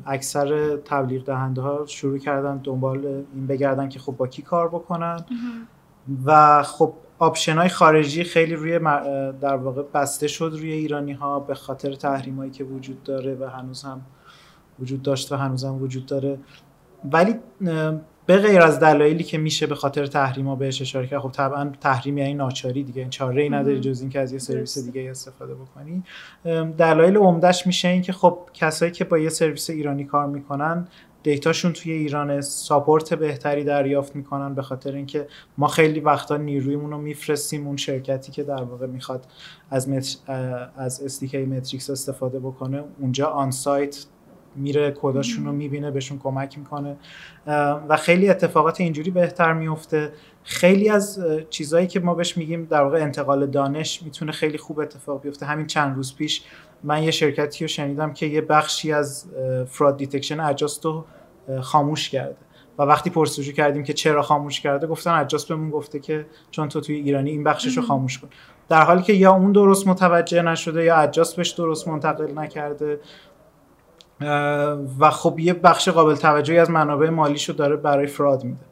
اکثر 0.06 0.76
تبلیغ 0.76 1.24
دهنده 1.24 1.60
ها 1.60 1.86
شروع 1.86 2.18
کردن 2.18 2.56
دنبال 2.56 3.06
این 3.34 3.46
بگردن 3.46 3.88
که 3.88 3.98
خب 3.98 4.16
با 4.16 4.26
کی 4.26 4.42
کار 4.42 4.68
بکنن. 4.68 5.24
و 6.24 6.62
خب 6.62 6.92
option 7.18 7.58
های 7.58 7.68
خارجی 7.68 8.24
خیلی 8.24 8.54
روی 8.54 8.78
در 9.40 9.56
واقع 9.56 9.82
بسته 9.94 10.28
شد 10.28 10.56
روی 10.58 10.72
ایرانی 10.72 11.12
ها 11.12 11.40
به 11.40 11.54
خاطر 11.54 11.94
تحریم 11.94 12.36
هایی 12.36 12.50
که 12.50 12.64
وجود 12.64 13.02
داره 13.02 13.34
و 13.34 13.44
هنوز 13.44 13.82
هم 13.82 14.00
وجود 14.80 15.02
داشت 15.02 15.32
و 15.32 15.36
هنوز 15.36 15.64
هم 15.64 15.82
وجود 15.82 16.06
داره. 16.06 16.38
ولی 17.12 17.34
به 18.26 18.36
غیر 18.36 18.60
از 18.60 18.80
دلایلی 18.80 19.24
که 19.24 19.38
میشه 19.38 19.66
به 19.66 19.74
خاطر 19.74 20.06
تحریما 20.06 20.56
بهش 20.56 20.80
اشاره 20.80 21.06
کرد 21.06 21.20
خب 21.20 21.30
طبعا 21.30 21.72
تحریم 21.80 22.18
یعنی 22.18 22.34
ناچاری 22.34 22.82
دیگه 22.82 23.00
این 23.00 23.10
چاره 23.10 23.42
ای 23.42 23.50
نداری 23.50 23.80
جز 23.80 24.00
اینکه 24.00 24.20
از 24.20 24.32
یه 24.32 24.38
سرویس 24.38 24.78
دیگه 24.78 25.10
استفاده 25.10 25.54
بکنی. 25.54 26.02
دلایل 26.78 27.16
عمدهش 27.16 27.66
میشه 27.66 27.88
این 27.88 28.02
که 28.02 28.12
خب 28.12 28.38
کسایی 28.54 28.92
که 28.92 29.04
با 29.04 29.18
یه 29.18 29.28
سرویس 29.28 29.70
ایرانی 29.70 30.04
کار 30.04 30.26
می‌کنن 30.26 30.88
دیتاشون 31.22 31.72
توی 31.72 31.92
ایران 31.92 32.40
ساپورت 32.40 33.14
بهتری 33.14 33.64
دریافت 33.64 34.16
می‌کنن 34.16 34.54
به 34.54 34.62
خاطر 34.62 34.92
اینکه 34.92 35.26
ما 35.58 35.66
خیلی 35.66 36.00
وقتا 36.00 36.36
نیرویمون 36.36 36.90
رو 36.90 36.98
میفرستیم 36.98 37.66
اون 37.66 37.76
شرکتی 37.76 38.32
که 38.32 38.42
در 38.42 38.62
واقع 38.62 38.86
می‌خواد 38.86 39.26
از 39.70 39.88
از 40.76 41.02
استیکی 41.02 41.44
متریکس 41.44 41.90
استفاده 41.90 42.38
بکنه 42.38 42.84
اونجا 43.00 43.26
آن 43.26 43.50
سایت 43.50 44.06
میره 44.56 44.94
کداشون 45.00 45.46
رو 45.46 45.52
می‌بینه 45.52 45.90
بهشون 45.90 46.18
کمک 46.18 46.58
می‌کنه. 46.58 46.96
و 47.88 47.96
خیلی 47.96 48.28
اتفاقات 48.28 48.80
اینجوری 48.80 49.10
بهتر 49.10 49.52
میفته 49.52 50.12
خیلی 50.44 50.88
از 50.88 51.24
چیزهایی 51.50 51.86
که 51.86 52.00
ما 52.00 52.14
بهش 52.14 52.36
میگیم 52.36 52.64
در 52.64 52.82
واقع 52.82 52.98
انتقال 52.98 53.46
دانش 53.46 54.02
می‌تونه 54.02 54.32
خیلی 54.32 54.58
خوب 54.58 54.80
اتفاق 54.80 55.22
بیفته. 55.22 55.46
همین 55.46 55.66
چند 55.66 55.96
روز 55.96 56.16
پیش 56.16 56.42
من 56.84 57.02
یه 57.02 57.10
شرکتی 57.10 57.64
رو 57.64 57.68
شنیدم 57.68 58.12
که 58.12 58.26
یه 58.26 58.40
بخشی 58.40 58.92
از 58.92 59.26
fraud 59.66 59.96
detection 59.96 60.40
Adjust 60.40 60.84
رو 60.84 61.04
خاموش 61.60 62.08
کرده. 62.08 62.36
و 62.78 62.82
وقتی 62.82 63.10
پرسجو 63.10 63.52
کردیم 63.52 63.82
که 63.82 63.92
چرا 63.92 64.22
خاموش 64.22 64.60
کرده 64.60 64.86
گفتن 64.86 65.10
Adjust 65.10 65.48
بهمون 65.48 65.70
گفته 65.70 65.98
که 65.98 66.26
چون 66.50 66.68
تو 66.68 66.80
توی 66.80 66.96
ایرانی 66.96 67.30
این 67.30 67.44
بخشش 67.44 67.76
رو 67.76 67.82
خاموش 67.82 68.18
کن. 68.18 68.28
در 68.68 68.82
حالی 68.82 69.02
که 69.02 69.12
یا 69.12 69.32
اون 69.32 69.52
درست 69.52 69.86
متوجه 69.86 70.42
نشده 70.42 70.84
یا 70.84 70.96
Adjust 70.96 71.36
بهش 71.36 71.50
درست 71.50 71.88
منتقل 71.88 72.38
نکرده 72.38 73.00
و 74.98 75.10
خب 75.10 75.38
یه 75.38 75.54
بخش 75.54 75.88
قابل 75.88 76.14
توجهی 76.14 76.58
از 76.58 76.70
منابع 76.70 77.08
مالیشو 77.08 77.52
داره 77.52 77.76
برای 77.76 78.06
fraud 78.06 78.44
میده. 78.44 78.64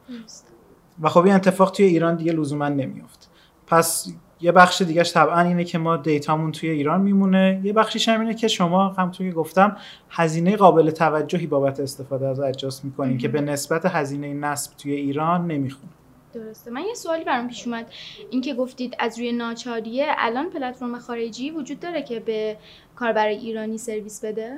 و 1.01 1.09
خب 1.09 1.25
این 1.25 1.35
اتفاق 1.35 1.71
توی 1.71 1.85
ایران 1.85 2.15
دیگه 2.15 2.31
لزوما 2.31 2.69
نمیافته 2.69 3.29
پس 3.67 4.13
یه 4.41 4.51
بخش 4.51 4.81
دیگهش 4.81 5.13
طبعا 5.13 5.41
اینه 5.41 5.63
که 5.63 5.77
ما 5.77 5.97
دیتامون 5.97 6.51
توی 6.51 6.69
ایران 6.69 7.01
میمونه. 7.01 7.61
یه 7.63 7.73
بخشیش 7.73 8.09
هم 8.09 8.19
اینه 8.19 8.33
که 8.33 8.47
شما 8.47 8.89
هم 8.89 9.11
توی 9.11 9.31
گفتم 9.31 9.77
هزینه 10.09 10.55
قابل 10.55 10.91
توجهی 10.91 11.47
بابت 11.47 11.79
استفاده 11.79 12.27
از 12.27 12.39
اجاست 12.39 12.85
می‌کنیم 12.85 13.17
که 13.17 13.27
به 13.27 13.41
نسبت 13.41 13.85
هزینه 13.85 14.33
نصب 14.33 14.77
توی 14.77 14.93
ایران 14.93 15.47
نمی‌خونه. 15.47 15.91
درسته. 16.33 16.71
من 16.71 16.81
یه 16.81 16.93
سوالی 16.93 17.23
برام 17.23 17.47
پیش 17.47 17.67
اومد. 17.67 17.85
اینکه 18.29 18.53
گفتید 18.53 18.95
از 18.99 19.19
روی 19.19 19.31
ناچاریه 19.31 20.07
الان 20.17 20.49
پلتفرم 20.49 20.99
خارجی 20.99 21.51
وجود 21.51 21.79
داره 21.79 22.03
که 22.03 22.19
به 22.19 22.57
کاربر 22.95 23.27
ایرانی 23.27 23.77
سرویس 23.77 24.25
بده؟ 24.25 24.57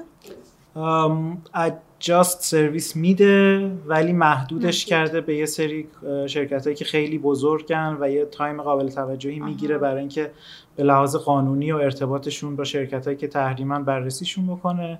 اجاست 1.53 2.41
سرویس 2.41 2.95
میده 2.95 3.67
ولی 3.87 4.13
محدودش 4.13 4.85
کرده 4.85 5.21
به 5.21 5.35
یه 5.35 5.45
سری 5.45 5.87
شرکت 6.27 6.63
هایی 6.63 6.75
که 6.75 6.85
خیلی 6.85 7.17
بزرگن 7.17 7.97
و 7.99 8.09
یه 8.09 8.25
time 8.25 8.61
قابل 8.61 8.89
توجهی 8.89 9.39
می‌گیره 9.39 9.77
برای 9.77 9.99
اینکه 9.99 10.31
به 10.75 10.83
لحاظ 10.83 11.15
قانونی 11.15 11.71
و 11.71 11.75
ارتباطشون 11.75 12.55
با 12.55 12.63
شرکت 12.63 13.05
هایی 13.05 13.17
که 13.17 13.27
تحریما 13.27 13.79
بررسیشون 13.79 14.47
بکنه. 14.47 14.99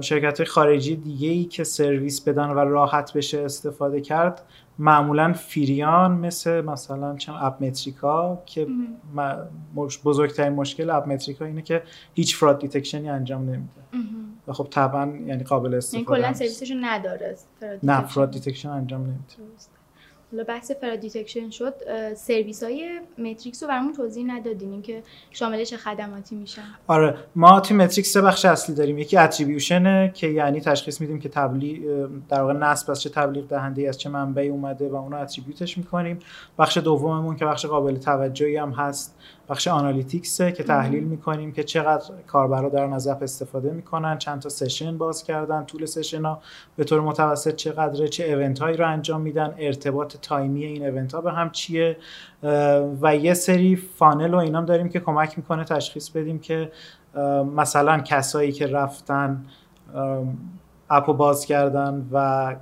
شرکت 0.00 0.38
های 0.38 0.46
خارجی 0.46 0.96
دیگه 0.96 1.28
ای 1.28 1.44
که 1.44 1.64
سرویس 1.64 2.20
بدن 2.20 2.50
و 2.50 2.58
راحت 2.58 3.12
بشه 3.12 3.40
استفاده 3.40 4.00
کرد 4.00 4.42
معمولا 4.78 5.32
free 5.32 5.96
ان 5.96 6.12
مثل 6.12 6.60
مثلا 6.60 7.16
چم 7.16 7.34
AppMetrica 7.40 8.42
که 8.46 8.66
بزرگترین 10.04 10.52
مشکل 10.52 10.90
AppMetrica 10.90 11.44
اینه 11.44 11.62
که 11.62 11.82
هیچ 12.14 12.36
fraud 12.36 12.58
detection 12.58 13.03
ی 13.03 13.08
انجام 13.08 13.42
نمیده. 13.42 13.80
و 14.48 14.52
خب 14.52 14.68
طبعا 14.70 15.16
یعنی 15.26 15.44
قابل 15.44 15.66
یعنی 15.66 15.76
استفاده 15.76 16.04
کلا 16.04 16.32
سرویسشو 16.32 16.74
نداره. 16.80 17.36
نه 17.82 18.06
fraud 18.06 18.30
detection 18.30 18.68
انجام 18.68 19.00
نمیده. 19.00 19.18
حالا 20.32 20.44
بحث 20.44 20.70
fraud 20.70 21.00
detection 21.00 21.50
شد 21.50 21.74
سرویس 22.14 22.62
های 22.62 23.00
متریکس 23.18 23.62
رو 23.62 23.68
برامون 23.68 23.92
توضیح 23.92 24.24
ندادین 24.26 24.82
که 24.82 25.02
شامل 25.30 25.64
چه 25.64 25.76
خدماتی 25.76 26.36
میشن. 26.36 26.62
آره 26.86 27.14
ما 27.34 27.60
توی 27.60 27.76
متریکس 27.76 28.12
سه 28.12 28.22
بخش 28.22 28.44
اصلی 28.44 28.74
داریم. 28.74 28.98
یکی 28.98 29.16
attribution 29.16 30.02
ه 30.02 30.10
که 30.14 30.26
یعنی 30.26 30.60
تشخیص 30.60 31.00
میدیم 31.00 31.20
که 31.20 31.28
تبلیغ 31.28 32.08
در 32.28 32.40
واقع 32.40 32.52
نصب 32.52 32.90
از 32.90 33.02
چه 33.02 33.10
تبلیغ 33.10 33.48
دهنده 33.48 33.88
از 33.88 33.98
چه 33.98 34.10
منبعی 34.10 34.48
اومده 34.48 34.88
و 34.88 34.94
اونو 34.94 35.16
attribute 35.16 35.67
ش 35.67 35.78
می‌کنیم. 35.78 36.18
بخش 36.58 36.76
دوممون 36.78 37.36
که 37.36 37.44
بخش 37.44 37.66
قابل 37.66 37.96
توجهی 37.96 38.56
هم 38.56 38.70
هست 38.70 39.18
بخش 39.48 39.68
analytics 39.68 40.44
ه 40.44 40.52
که 40.52 40.62
تحلیل 40.62 41.04
می‌کنیم 41.04 41.52
که 41.52 41.64
چقدر 41.64 42.04
کاربرا 42.26 42.68
دارن 42.68 42.92
از 42.92 43.08
اپ 43.08 43.22
استفاده 43.22 43.70
می‌کنن 43.70 44.18
چند 44.18 44.40
تا 44.40 44.48
session 44.48 44.98
باز 44.98 45.24
کردن 45.24 45.64
طول 45.64 45.86
session 45.86 46.24
ها 46.24 46.40
به 46.76 46.84
طور 46.84 47.00
متوسط 47.00 47.54
چقدره 47.54 48.08
چه 48.08 48.24
event 48.24 48.58
هایی 48.58 48.76
رو 48.76 48.88
انجام 48.88 49.20
میدن 49.20 49.54
ارتباط 49.58 50.16
تایمی 50.16 50.64
این 50.64 50.82
event 50.82 51.14
ها 51.14 51.20
به 51.20 51.32
هم 51.32 51.50
چیه 51.50 51.96
و 53.02 53.16
یه 53.16 53.34
سری 53.34 53.76
funnel 53.76 54.34
و 54.34 54.36
اینام 54.36 54.64
داریم 54.64 54.88
که 54.88 55.00
کمک 55.00 55.38
می‌کنه 55.38 55.64
تشخیص 55.64 56.08
بدیم 56.08 56.38
که 56.38 56.72
مثلا 57.56 57.98
کسایی 57.98 58.52
که 58.52 58.66
رفتن 58.66 59.46
اپو 60.90 61.12
باز 61.12 61.46
کردن 61.46 62.08
و 62.12 62.56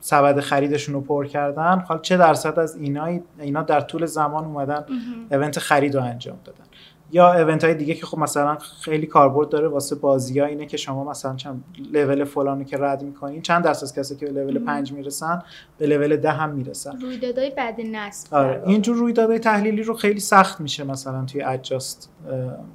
سبد 0.00 0.40
خریدشون 0.40 0.94
رو 0.94 1.00
پر 1.00 1.26
کردن. 1.26 1.84
حالا 1.88 2.00
چه 2.00 2.16
درصد 2.16 2.58
از 2.58 2.76
اینا 2.76 3.20
اینا 3.38 3.62
در 3.62 3.80
طول 3.80 4.06
زمان 4.06 4.44
اومدن 4.44 4.84
event 5.30 5.58
خرید 5.58 5.94
رو 5.94 6.02
انجام 6.02 6.38
دادن. 6.44 6.64
یا 7.12 7.32
event 7.32 7.64
های 7.64 7.74
دیگه 7.74 7.94
که 7.94 8.06
خب 8.06 8.18
مثلا 8.18 8.56
خیلی 8.56 9.06
کاربرد 9.06 9.48
داره 9.48 9.68
واسه 9.68 9.94
بازی 9.94 10.40
ها 10.40 10.46
اینه 10.46 10.66
که 10.66 10.76
شما 10.76 11.04
مثلا 11.04 11.36
چند 11.36 11.64
لول 11.92 12.24
فلانی 12.24 12.64
که 12.64 12.76
رد 12.78 13.02
می‌کنین 13.02 13.42
چند 13.42 13.64
درصد 13.64 13.98
کسی 13.98 14.16
که 14.16 14.26
به 14.26 14.32
لول 14.32 14.58
5 14.58 14.92
می‌رسن 14.92 15.42
به 15.78 15.86
لول 15.86 16.16
10 16.16 16.30
هم 16.30 16.50
می‌رسن. 16.50 17.00
رویدادهای 17.00 17.50
بعد 17.50 17.80
نصب 17.80 18.34
آره 18.34 18.62
اینجور 18.66 18.96
رویدادهای 18.96 19.38
تحلیلی 19.38 19.82
رو 19.82 19.94
خیلی 19.94 20.20
سخت 20.20 20.60
میشه 20.60 20.84
مثلا 20.84 21.24
توی 21.24 21.42
Adjust 21.42 22.10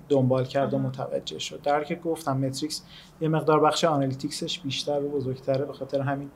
دنبال 0.10 0.46
کرد 0.46 0.74
و 0.74 0.78
متوجه 0.78 1.40
شد. 1.40 1.62
در 1.62 1.84
که 1.84 1.96
گفتم 1.96 2.38
متریکس 2.38 2.84
یه 3.22 3.28
مقدار 3.28 3.60
بخش 3.60 3.84
analytics 3.84 4.46
ش 4.46 4.60
بیشتر 4.60 5.00
و 5.04 5.10
بزرگتره 5.10 5.66
به 5.66 5.74
خاطر 5.74 6.02
همین 6.02 6.30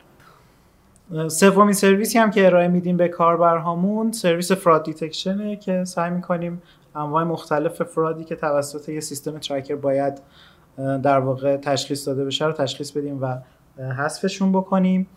سومین 1.27 1.74
سرویسی 1.74 2.19
هم 2.19 2.31
که 2.31 2.45
ارائه 2.45 2.67
میدیم 2.67 2.98
به 2.98 3.07
کاربرهامون 3.07 4.12
سرویس 4.12 4.51
fraud 4.51 4.83
detection 4.83 5.48
ه 5.48 5.55
که 5.55 5.83
سعی 5.83 6.12
می‌کنیم 6.12 6.62
انواع 6.95 7.24
مختلف 7.24 7.83
fraud 7.83 8.17
ی 8.17 8.23
که 8.24 8.36
توسط 8.36 8.89
یه 8.89 9.00
سیستم 9.00 9.38
tracker 9.38 9.75
باید 9.75 10.22
در 10.77 11.19
واقع 11.19 11.57
تشخیص 11.57 12.07
داده 12.07 12.25
بشه 12.25 12.45
رو 12.45 12.51
تشخیص 12.51 12.91
بدیم 12.91 13.22
و 13.22 13.38
حذفشون 13.98 14.51
بکنیم. 14.51 15.07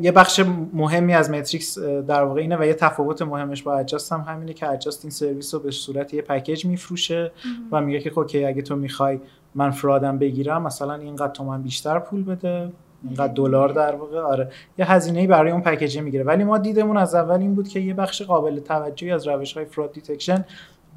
یه 0.00 0.12
بخش 0.12 0.40
مهمی 0.72 1.14
از 1.14 1.30
متریکس 1.30 1.78
در 1.78 2.22
واقع 2.22 2.40
اینه 2.40 2.56
و 2.56 2.64
یه 2.64 2.74
تفاوت 2.74 3.22
مهمش 3.22 3.62
با 3.62 3.78
Adjust 3.78 4.12
هم 4.12 4.20
همینه 4.20 4.52
که 4.52 4.70
Adjust 4.70 5.04
این 5.04 5.10
سرویس 5.10 5.54
رو 5.54 5.60
به 5.60 5.70
صورت 5.70 6.14
یه 6.14 6.22
package 6.22 6.66
میفروشه 6.66 7.32
و 7.72 7.80
میگه 7.80 8.00
که 8.00 8.10
خب 8.10 8.20
اگه 8.20 8.62
تو 8.62 8.76
می‌خوای 8.76 9.20
من 9.54 9.70
fraud 9.70 10.10
م 10.10 10.18
بگیرم 10.18 10.62
مثلا 10.62 10.94
اینقدر 10.94 11.32
تومن 11.32 11.62
بیشتر 11.62 11.98
پول 11.98 12.24
بده. 12.24 12.72
اینقدر 13.04 13.32
دلار 13.32 13.68
در 13.68 13.94
واقع 13.94 14.18
آره. 14.18 14.50
یه 14.78 14.92
هزینه 14.92 15.26
برای 15.26 15.52
اون 15.52 15.60
package 15.60 15.98
می‌گیره. 15.98 16.24
ولی 16.24 16.44
ما 16.44 16.58
دیدمون 16.58 16.96
از 16.96 17.14
اول 17.14 17.40
این 17.40 17.54
بود 17.54 17.68
که 17.68 17.80
یه 17.80 17.94
بخش 17.94 18.22
قابل 18.22 18.60
توجهی 18.60 19.10
از 19.10 19.28
روش 19.28 19.52
های 19.52 19.64
fraud 19.64 19.92
detection 19.92 20.44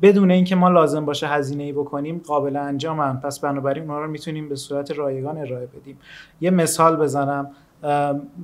بدون 0.01 0.31
اینکه 0.31 0.55
ما 0.55 0.69
لازم 0.69 1.05
باشه 1.05 1.27
هزینه 1.27 1.63
ای 1.63 1.71
بکنیم 1.71 2.21
قابل 2.27 2.55
انجامه. 2.55 3.19
پس 3.19 3.39
بنابراین 3.39 3.83
اونها 3.83 3.99
رو 3.99 4.11
می‌تونیم 4.11 4.49
به 4.49 4.55
صورت 4.55 4.91
رایگان 4.91 5.37
ارائه 5.37 5.65
بدیم. 5.65 5.99
یه 6.41 6.49
مثال 6.49 6.95
بزنم. 6.95 7.51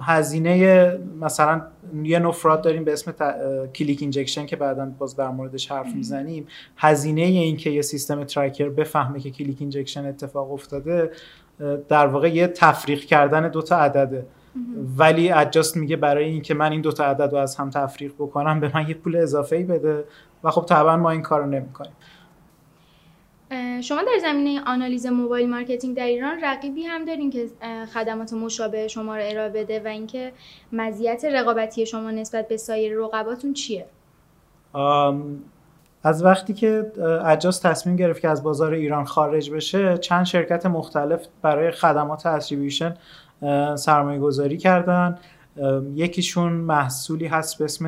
هزینه 0.02 1.00
مثلا 1.22 1.62
یه 2.04 2.20
نوع 2.20 2.32
fraud 2.32 2.62
داریم 2.62 2.84
به 2.84 2.94
اسم 2.94 3.14
click 3.76 4.02
injection 4.02 4.46
که 4.46 4.56
بعدا 4.56 4.92
باز 4.98 5.16
در 5.16 5.28
موردش 5.28 5.72
حرف 5.72 5.96
می‌زنیم. 5.96 6.48
هزینه 6.78 7.22
این 7.22 7.58
که 7.58 7.70
یه 7.70 7.82
سیستم 7.82 8.24
tracker 8.24 8.70
بفهمه 8.70 9.20
که 9.20 9.32
click 9.32 9.58
injection 9.60 10.06
اتفاق 10.06 10.52
افتاده 10.52 11.12
در 11.90 12.08
واقع 12.08 12.30
یه 12.30 12.48
تفریق 12.48 13.00
کردن 13.00 13.50
دوتا 13.50 13.78
عدده. 13.78 14.26
ولی 14.98 15.32
Adjust 15.32 15.78
میگه 15.78 15.96
برای 15.96 16.26
اینکه 16.26 16.54
من 16.54 16.72
این 16.72 16.82
دوتا 16.82 17.06
عدد 17.06 17.32
رو 17.32 17.38
از 17.38 17.56
هم 17.56 17.70
تفریق 17.70 18.14
بکنم 18.14 18.60
به 18.60 18.72
من 18.76 18.90
یه 18.90 18.94
پول 18.94 19.16
اضافه 19.16 19.56
ای 19.56 19.64
بده 19.64 20.04
و 20.44 20.52
خب 20.52 20.66
طبعا 20.66 20.98
ما 20.98 21.12
این 21.12 21.22
کار 21.22 21.42
رو 21.42 21.50
نمی‌کنیم 21.50 21.94
شما 23.82 24.02
در 24.02 24.20
زمینه 24.22 24.62
آنالیز 24.66 25.06
mobile 25.06 25.50
marketing 25.50 25.98
در 25.98 26.06
ایران 26.06 26.38
رقیبی 26.44 26.84
هم 26.84 27.06
دارین 27.06 27.30
که 27.30 27.48
خدمات 27.94 28.34
مشابه 28.34 28.88
شما 28.88 29.16
رو 29.16 29.24
ارائه 29.26 29.50
بده 29.50 29.80
و 29.86 29.88
اینکه 29.88 30.32
مزیت 30.72 31.26
رقابتی 31.26 31.86
شما 31.86 32.12
نسبت 32.12 32.48
به 32.48 32.58
سایر 32.58 32.98
رقباتون 32.98 33.54
چیه؟ 33.54 33.86
از 36.04 36.24
وقتی 36.24 36.54
که 36.54 36.92
اجاز 37.26 37.62
تصمیم 37.62 37.96
گرفت 37.96 38.22
که 38.22 38.30
از 38.30 38.44
بازار 38.44 38.74
ایران 38.74 39.06
خارج 39.06 39.52
بشه 39.52 39.98
چند 39.98 40.26
شرکت 40.26 40.66
مختلف 40.66 41.28
برای 41.42 41.72
خدمات 41.72 42.26
attribution 42.26 42.96
سرمایه 43.76 44.20
گذاری 44.20 44.58
کردن. 44.58 45.18
یکیشون 45.96 46.54
محصولی 46.54 47.28
هست 47.28 47.58
به 47.58 47.66
اسم 47.66 47.86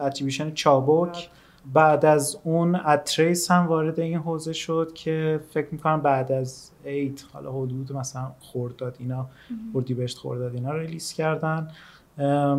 attribution 0.00 0.54
چابک 0.54 1.30
بعد 1.72 2.04
از 2.04 2.38
اون 2.44 2.74
Adtrace 2.74 3.50
هم 3.50 3.66
وارد 3.66 4.00
این 4.00 4.18
حوزه 4.18 4.52
شد 4.52 4.92
که 4.94 5.40
فکر 5.50 5.66
می‌کنم 5.72 6.00
بعد 6.00 6.32
از 6.32 6.70
عید 6.84 7.24
حالا 7.32 7.52
حدود 7.52 7.92
مثلا 7.92 8.32
خرداد 8.40 8.96
اینا 8.98 9.26
اردیبهشت 9.74 10.18
خرداد 10.18 10.54
اینا 10.54 10.72
release 10.72 11.12
کردن. 11.12 11.68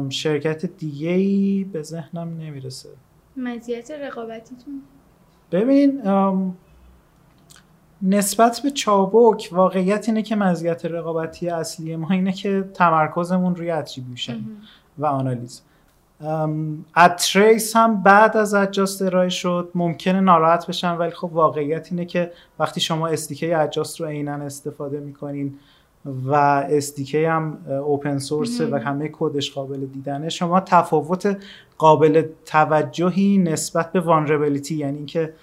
شرکت 0.09 0.65
دیگه 0.65 1.09
ای 1.09 1.63
به 1.73 1.81
ذهنم 1.81 2.37
نمی‌رسه. 2.39 2.89
مزیت 3.37 3.91
رقابتیتون. 3.91 4.81
ببین 5.51 6.01
نسبت 8.01 8.59
به 8.63 8.71
چابک 8.71 9.49
واقعیت 9.51 10.09
اینه 10.09 10.21
که 10.21 10.35
مزیت 10.35 10.85
رقابتی 10.85 11.49
اصلی 11.49 11.95
ما 11.95 12.09
اینه 12.09 12.31
که 12.31 12.69
تمرکزمون 12.73 13.55
روی 13.55 13.71
attribution 13.72 14.39
و 14.97 15.05
آنالیز. 15.05 15.61
اتریس 16.95 17.75
هم 17.75 18.03
بعد 18.03 18.37
از 18.37 18.53
اجاست 18.53 19.01
ارائه 19.01 19.29
شد 19.29 19.71
ممکنه 19.75 20.19
ناراحت 20.19 20.67
بشن 20.67 20.97
ولی 20.97 21.11
خب 21.11 21.33
واقعیت 21.33 21.87
اینه 21.91 22.05
که 22.05 22.31
وقتی 22.59 22.81
شما 22.81 23.07
استیکه 23.07 23.61
اجاست 23.61 24.01
رو 24.01 24.07
عینا 24.07 24.33
استفاده 24.33 24.99
می‌کنین 24.99 25.59
و 26.05 26.33
استیکه 26.69 27.29
هم 27.29 27.57
اوپن 27.67 28.17
سورس 28.17 28.62
و 28.62 28.79
همه 28.79 29.10
کدش 29.13 29.51
قابل 29.51 29.86
دیدنه. 29.86 30.29
شما 30.29 30.60
تفاوت 30.60 31.38
قابل 31.77 32.24
توجهی 32.45 33.38
نسبت 33.38 33.91
به 33.91 34.00
وانربلیتی 34.00 34.75
یعنی 34.75 34.98
اینکه 34.98 35.33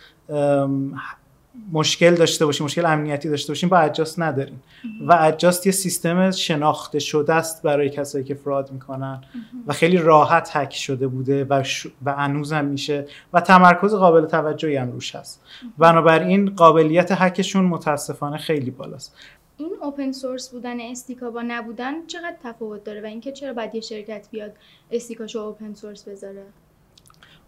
مشکل 1.73 2.15
داشته 2.15 2.47
باشیم 2.47 2.65
مشکل 2.65 2.87
امنیتی 2.87 3.29
داشته 3.29 3.51
باشیم 3.51 3.69
با 3.69 3.79
اجاست 3.79 4.21
نداریم 4.21 4.63
و 5.07 5.19
اجاست 5.21 5.67
یه 5.67 5.73
سیستم 5.73 6.31
شناخته 6.31 6.99
شده 6.99 7.35
است 7.35 7.63
برای 7.63 7.91
کسایی 7.91 8.25
که 8.25 8.35
فراد 8.35 8.73
می‌کنن. 8.73 9.21
و 9.67 9.73
خیلی 9.73 9.97
راحت 9.97 10.51
هک 10.53 10.75
شده 10.75 11.07
بوده 11.07 11.47
و, 11.51 11.63
ش... 11.63 11.87
و 12.05 12.63
میشه. 12.63 13.07
و 13.33 13.41
تمرکز 13.41 13.95
قابل 13.95 14.27
توجهی 14.27 14.77
هم 14.77 14.93
روش 14.93 15.15
هست. 15.17 15.43
بنابراین 15.79 16.55
قابلیت 16.55 17.13
هکشون 17.13 17.65
متاسفانه 17.65 18.39
خیلی 18.39 18.71
بالاست. 18.71 19.17
این 19.61 19.73
اوپن 19.83 20.13
سورس 20.13 20.49
بودن 20.49 20.81
استیکا 20.81 21.31
با 21.31 21.43
نبودن 21.43 22.07
چقدر 22.07 22.37
تفاوت 22.43 22.85
داره 22.85 23.03
و 23.03 23.07
اینکه 23.07 23.33
چرا 23.33 23.53
باید 23.53 23.75
یه 23.75 23.81
شرکت 23.81 24.29
بیاد 24.31 24.53
استیکاشو 24.91 25.39
اوپن 25.39 25.75
سورس 25.75 26.09
بذاره؟ 26.09 26.43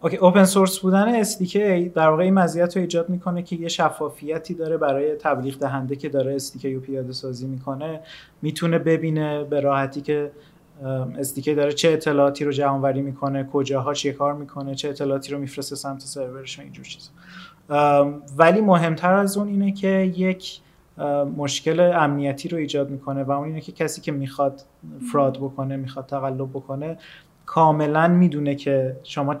اوکی 0.01 0.17
اوپن 0.17 0.45
سورس 0.45 0.79
بودن 0.79 1.23
SDK 1.23 1.55
در 1.95 2.09
واقع 2.09 2.23
این 2.23 2.33
مزیت 2.33 2.77
رو 2.77 2.81
ایجاد 2.81 3.09
می‌کنه 3.09 3.43
که 3.43 3.55
یه 3.55 3.67
شفافیتی 3.67 4.53
داره 4.53 4.77
برای 4.77 5.15
تبلیغ 5.15 5.57
دهنده 5.59 5.95
که 5.95 6.09
داره 6.09 6.39
SDK 6.39 6.65
رو 6.65 6.79
پیاده 6.79 7.13
سازی 7.13 7.47
می‌کنه. 7.47 8.01
می‌تونه 8.41 8.79
ببینه 8.79 9.43
به 9.43 9.59
راحتی 9.59 10.01
که 10.01 10.31
SDK 11.21 11.47
داره 11.47 11.73
چه 11.73 11.89
اطلاعاتی 11.89 12.45
رو 12.45 12.51
جمع 12.51 12.91
می‌کنه 12.91 13.43
کجاها 13.43 13.93
چیه 13.93 14.13
کار 14.13 14.33
می‌کنه 14.33 14.75
چه 14.75 14.89
اطلاعاتی 14.89 15.31
رو 15.31 15.39
میفرسته 15.39 15.75
سمت 15.75 16.01
سرورش 16.01 16.59
و 16.59 16.61
اینجور 16.61 16.85
چیز 16.85 17.09
ولی 18.37 18.61
مهمتر 18.61 19.13
از 19.13 19.37
اون 19.37 19.47
اینه 19.47 19.71
که 19.71 19.87
یک 20.15 20.59
مشکل 21.37 21.79
امنیتی 21.79 22.49
رو 22.49 22.57
ایجاد 22.57 22.89
می‌کنه 22.89 23.23
و 23.23 23.31
اون 23.31 23.47
اینه 23.47 23.61
که 23.61 23.71
کسی 23.71 24.01
که 24.01 24.11
می‌خواد 24.11 24.61
فراد 25.11 25.37
بکنه 25.37 25.77
می‌خواد 25.77 26.05
تقلب 26.05 26.49
بکنه 26.49 26.97
کاملا 27.45 28.07
می‌دونه 28.07 28.55
که 28.55 28.97
شما 29.03 29.35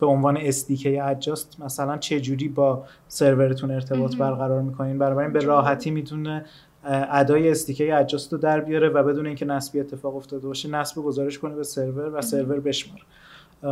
به 0.00 0.06
عنوان 0.06 0.50
SDK 0.50 0.84
adjust 0.84 1.60
مثلا 1.60 1.98
چه 1.98 2.20
جوری 2.20 2.48
با 2.48 2.84
سرورتون 3.08 3.70
ارتباط 3.70 4.16
برقرار 4.16 4.62
می‌کنین. 4.62 4.98
بنابراین 4.98 5.32
به 5.32 5.40
راحتی 5.40 5.90
می‌تونه 5.90 6.44
ادای 6.84 7.54
SDK 7.54 7.78
Adjust 7.78 8.32
رو 8.32 8.38
در 8.38 8.60
بیاره 8.60 8.88
و 8.88 9.02
بدون 9.02 9.26
اینکه 9.26 9.44
نصبی 9.44 9.80
اتفاق 9.80 10.16
افتاده 10.16 10.46
باشه 10.46 10.68
نصب 10.68 11.02
گزارش 11.02 11.38
کنه 11.38 11.54
به 11.54 11.64
سرور 11.64 12.18
و 12.18 12.22
سرور 12.22 12.60
بشماره 12.60 13.02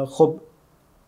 خب 0.06 0.40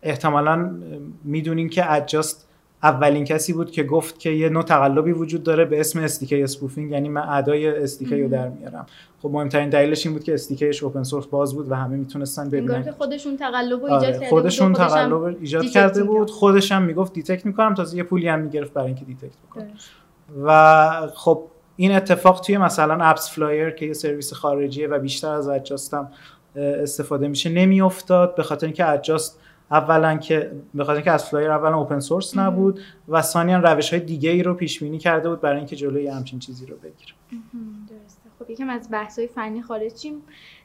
احتمالا 0.01 0.75
می‌دونین 1.23 1.69
که 1.69 1.83
Adjust 1.83 2.35
اولین 2.83 3.25
کسی 3.25 3.53
بود 3.53 3.71
که 3.71 3.83
گفت 3.83 4.19
که 4.19 4.29
یه 4.29 4.49
نوع 4.49 4.63
تقلبی 4.63 5.11
وجود 5.11 5.43
داره 5.43 5.65
به 5.65 5.79
اسم 5.79 6.07
SDK 6.07 6.33
spoofing 6.33 6.91
یعنی 6.91 7.09
من 7.09 7.29
ادای 7.29 7.87
SDK 7.87 8.11
رو 8.11 8.29
در 8.29 8.49
میارم. 8.49 8.85
خب 9.21 9.29
مهمترین 9.29 9.69
دلیلش 9.69 10.05
این 10.05 10.15
بود 10.15 10.23
که 10.23 10.37
SDK 10.37 10.65
ش 10.65 10.83
open 10.83 11.03
source 11.03 11.25
باز 11.25 11.55
بود 11.55 11.71
و 11.71 11.75
همه 11.75 11.95
می‌تونستن 11.95 12.49
ببینن. 12.49 12.91
خودشون 12.91 13.37
تقلب 13.37 13.83
ایجاد 13.83 14.03
آره، 14.03 14.13
کرده 14.13 14.29
خودشون 14.29 14.73
تقلب 14.73 15.23
ایجاد 15.23 15.65
کرده 15.65 16.03
بود. 16.03 16.29
خودش 16.29 16.71
هم 16.71 16.81
می‌گفت 16.81 17.13
detect 17.13 17.45
می‌کنم 17.45 17.73
تازه 17.73 17.97
یه 17.97 18.03
پولی 18.03 18.27
هم 18.27 18.39
می‌گرفت 18.39 18.73
برای 18.73 18.87
اینکه 18.87 19.05
detect 19.05 19.37
بکنه 19.49 19.73
و 20.43 21.07
خب 21.13 21.43
این 21.75 21.91
اتفاق 21.91 22.41
توی 22.41 22.57
مثلا 22.57 23.03
AppsFlyer 23.05 23.69
که 23.69 23.85
یه 23.85 23.93
سرویس 23.93 24.33
خارجیه 24.33 24.87
و 24.87 24.99
بیشتر 24.99 25.31
از 25.31 25.47
Adjust 25.47 26.02
م 26.02 26.11
استفاده 26.55 27.27
میشه 27.27 27.49
نمیافتاد 27.49 28.35
به 28.35 28.43
خاطر 28.43 28.65
اینکه 28.65 28.89
Adjust 28.89 29.39
اولا 29.73 30.17
که 30.17 30.51
به 30.73 30.83
خاطر 30.83 30.95
اینکه 30.95 31.11
AppsFlyer 31.11 31.51
اولا 31.51 31.77
open 31.77 31.99
source 31.99 32.37
نبود 32.37 32.79
و 33.07 33.21
ثانیا 33.21 33.59
روش 33.59 33.93
های 33.93 33.99
دیگه 33.99 34.29
ای 34.29 34.43
رو 34.43 34.53
پیش 34.53 34.79
بینی 34.83 34.97
کرده 34.97 35.29
بود 35.29 35.41
برای 35.41 35.57
اینکه 35.57 35.75
جلوی 35.75 36.07
همچین 36.07 36.39
چیزی 36.39 36.65
رو 36.65 36.75
بگیره. 36.77 37.13
درسته. 37.89 38.29
خب 38.39 38.49
یکم 38.49 38.69
از 38.69 38.87
بحث 38.91 39.19
های 39.19 39.27
فنی 39.27 39.61
خارج 39.61 40.07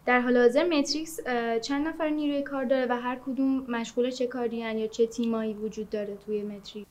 در 0.07 0.21
حال 0.21 0.37
حاضر 0.37 0.65
متریکس 0.65 1.21
چند 1.63 1.89
نفر 1.89 2.09
نیروی 2.09 2.43
کار 2.43 2.65
داره 2.65 2.87
و 2.91 2.97
هر 2.97 3.19
کدوم 3.27 3.65
مشغول 3.69 4.11
چه 4.11 4.27
کاری 4.27 4.57
یا 4.57 4.87
چه 4.87 5.07
تیمایی 5.07 5.55
وجود 5.55 5.91
داره 5.91 6.17
توی 6.27 6.43
متریکس 6.43 6.89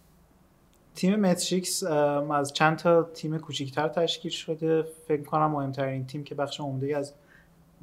تیم 0.95 1.15
متریکس 1.15 1.84
از 1.84 2.53
چند 2.53 2.77
تا 2.77 3.03
تیم 3.03 3.38
کوچیکتر 3.38 3.88
تشکیل 3.88 4.32
شده. 4.32 4.86
فکر 5.08 5.23
کنم 5.23 5.51
مهمترین 5.51 6.08
تیم 6.08 6.23
که 6.23 6.36
بخش 6.36 6.60
عمده 6.60 6.97
از 6.97 7.13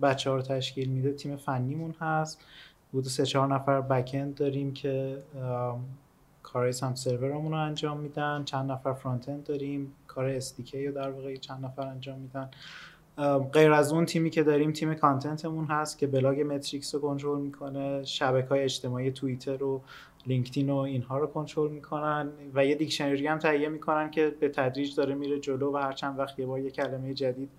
بچه 0.02 0.30
ها 0.30 0.36
رو 0.36 0.42
تشکیل 0.42 0.88
میده 0.88 1.12
تیم 1.12 1.36
فنیمون 1.36 1.94
هست. 2.00 2.40
حدود 2.94 3.04
سه 3.04 3.26
چهار 3.26 3.54
نفر 3.54 3.80
backend 3.80 4.34
داریم 4.34 4.72
که 4.72 5.18
کارهای 6.42 6.72
سمت 6.72 6.96
سرورمون 6.96 7.52
رو 7.52 7.58
انجام 7.58 8.00
میدن. 8.00 8.44
چند 8.44 8.70
نفر 8.70 8.92
frontend 8.92 9.44
داریم. 9.44 9.92
کار 10.06 10.40
SDK 10.40 10.74
رو 10.74 10.92
در 10.92 11.10
واقع 11.10 11.36
چند 11.36 11.64
نفر 11.64 11.86
انجام 11.86 12.18
میدن. 12.18 12.50
غیر 13.52 13.72
از 13.72 13.92
اون 13.92 14.06
تیمی 14.06 14.30
که 14.30 14.42
داریم 14.42 14.72
تیم 14.72 14.94
content 14.94 15.43
مون 15.43 15.64
هست 15.64 15.98
که 15.98 16.06
بلاگ 16.06 16.40
متریکس 16.40 16.94
رو 16.94 17.00
کنترل 17.00 17.40
می‌کنه. 17.40 18.04
شبکه 18.04 18.48
های 18.48 18.60
اجتماعی 18.60 19.10
توییتر 19.10 19.64
و 19.64 19.82
لینکدین 20.26 20.70
و 20.70 20.76
اینها 20.76 21.18
رو 21.18 21.26
کنترل 21.26 21.70
می‌کنن 21.70 22.28
و 22.54 22.66
یه 22.66 22.74
دیکشنری 22.74 23.26
هم 23.26 23.38
تهیه 23.38 23.68
می‌کنن 23.68 24.10
که 24.10 24.34
به 24.40 24.48
تدریج 24.48 24.96
داره 24.96 25.14
میره 25.14 25.40
جلو 25.40 25.72
و 25.72 25.76
هر 25.76 25.92
چند 25.92 26.18
وقت 26.18 26.38
یه 26.38 26.46
بار 26.46 26.60
یه 26.60 26.70
کلمه 26.70 27.14
جدید 27.14 27.50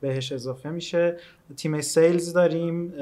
بهش 0.00 0.32
اضافه 0.32 0.70
میشه. 0.70 1.16
تیم 1.56 1.80
sales 1.80 2.32
داریم 2.32 2.92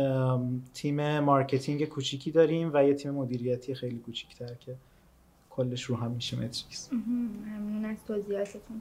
تیم 0.74 1.18
marketing 1.18 1.84
کوچیکی 1.84 2.30
داریم 2.30 2.70
و 2.74 2.84
یه 2.84 2.94
تیم 2.94 3.10
مدیریتی 3.10 3.74
خیلی 3.74 3.98
کوچیکتر 3.98 4.54
که 4.54 4.74
کلش 5.50 5.82
رو 5.82 5.96
هم 5.96 6.10
میشه 6.10 6.36
متریکس. 6.36 6.90
ممنون 6.92 7.84
از 7.84 7.96
توضیحاتتون. 8.06 8.80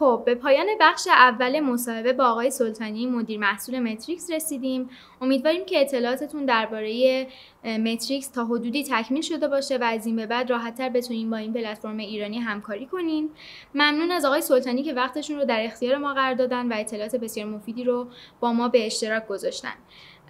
خب 0.00 0.22
به 0.26 0.34
پایان 0.34 0.66
بخش 0.80 1.08
اول 1.08 1.60
مصاحبه 1.60 2.12
با 2.12 2.24
آقای 2.24 2.50
سلطانی 2.50 3.06
مدیر 3.06 3.38
محصول 3.38 3.78
متریکس 3.78 4.30
رسیدیم. 4.30 4.90
امیدواریم 5.20 5.64
که 5.64 5.80
اطلاعاتتون 5.80 6.44
درباره 6.44 7.26
متریکس 7.64 8.28
تا 8.28 8.44
حدودی 8.44 8.84
تکمیل 8.84 9.22
شده 9.22 9.48
باشه 9.48 9.78
و 9.78 9.84
از 9.84 10.06
این 10.06 10.16
به 10.16 10.26
بعد 10.26 10.50
راحتتر 10.50 10.88
بتونیم 10.88 11.30
با 11.30 11.36
این 11.36 11.52
پلتفرم 11.52 11.96
ایرانی 11.96 12.38
همکاری 12.38 12.86
کنیم. 12.86 13.30
ممنون 13.74 14.10
از 14.10 14.24
آقای 14.24 14.40
سلطانی 14.40 14.82
که 14.82 14.92
وقتشون 14.92 15.36
رو 15.36 15.44
در 15.44 15.64
اختیار 15.64 15.96
ما 15.96 16.14
قرار 16.14 16.34
دادن 16.34 16.72
و 16.72 16.74
اطلاعات 16.78 17.16
بسیار 17.16 17.46
مفیدی 17.48 17.84
رو 17.84 18.06
با 18.40 18.52
ما 18.52 18.68
به 18.68 18.86
اشتراک 18.86 19.26
گذاشتن. 19.26 19.74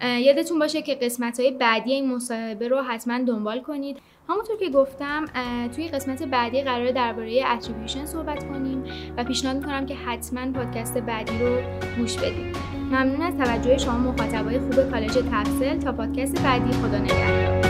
یادتون 0.01 0.59
باشه 0.59 0.81
که 0.81 0.95
قسمت 0.95 1.39
های 1.39 1.51
بعدی 1.51 1.93
این 1.93 2.15
مصاحبه 2.15 2.67
رو 2.67 2.81
حتما 2.81 3.19
دنبال 3.27 3.61
کنید. 3.61 3.97
همونطور 4.29 4.57
که 4.57 4.69
گفتم 4.69 5.25
توی 5.75 5.87
قسمت 5.87 6.23
بعدی 6.23 6.61
قرار 6.61 6.91
درباره 6.91 7.43
اتریبیوشن 7.47 8.05
صحبت 8.05 8.43
کنیم 8.49 8.83
و 9.17 9.23
پیشنهاد 9.23 9.57
می‌کنم 9.57 9.85
که 9.85 9.95
حتما 9.95 10.51
پادکست 10.51 10.97
بعدی 10.97 11.39
رو 11.39 11.57
گوش 11.97 12.17
بدید. 12.17 12.55
ممنون 12.91 13.21
از 13.21 13.37
توجه 13.37 13.77
شما 13.77 13.97
مخاطبای 13.97 14.59
خوب 14.59 14.91
کالج 14.91 15.13
تفصیل. 15.31 15.79
تا 15.79 15.91
پادکست 15.91 16.43
بعدی 16.43 16.71
خدا 16.71 16.97
نگهدار. 16.97 17.60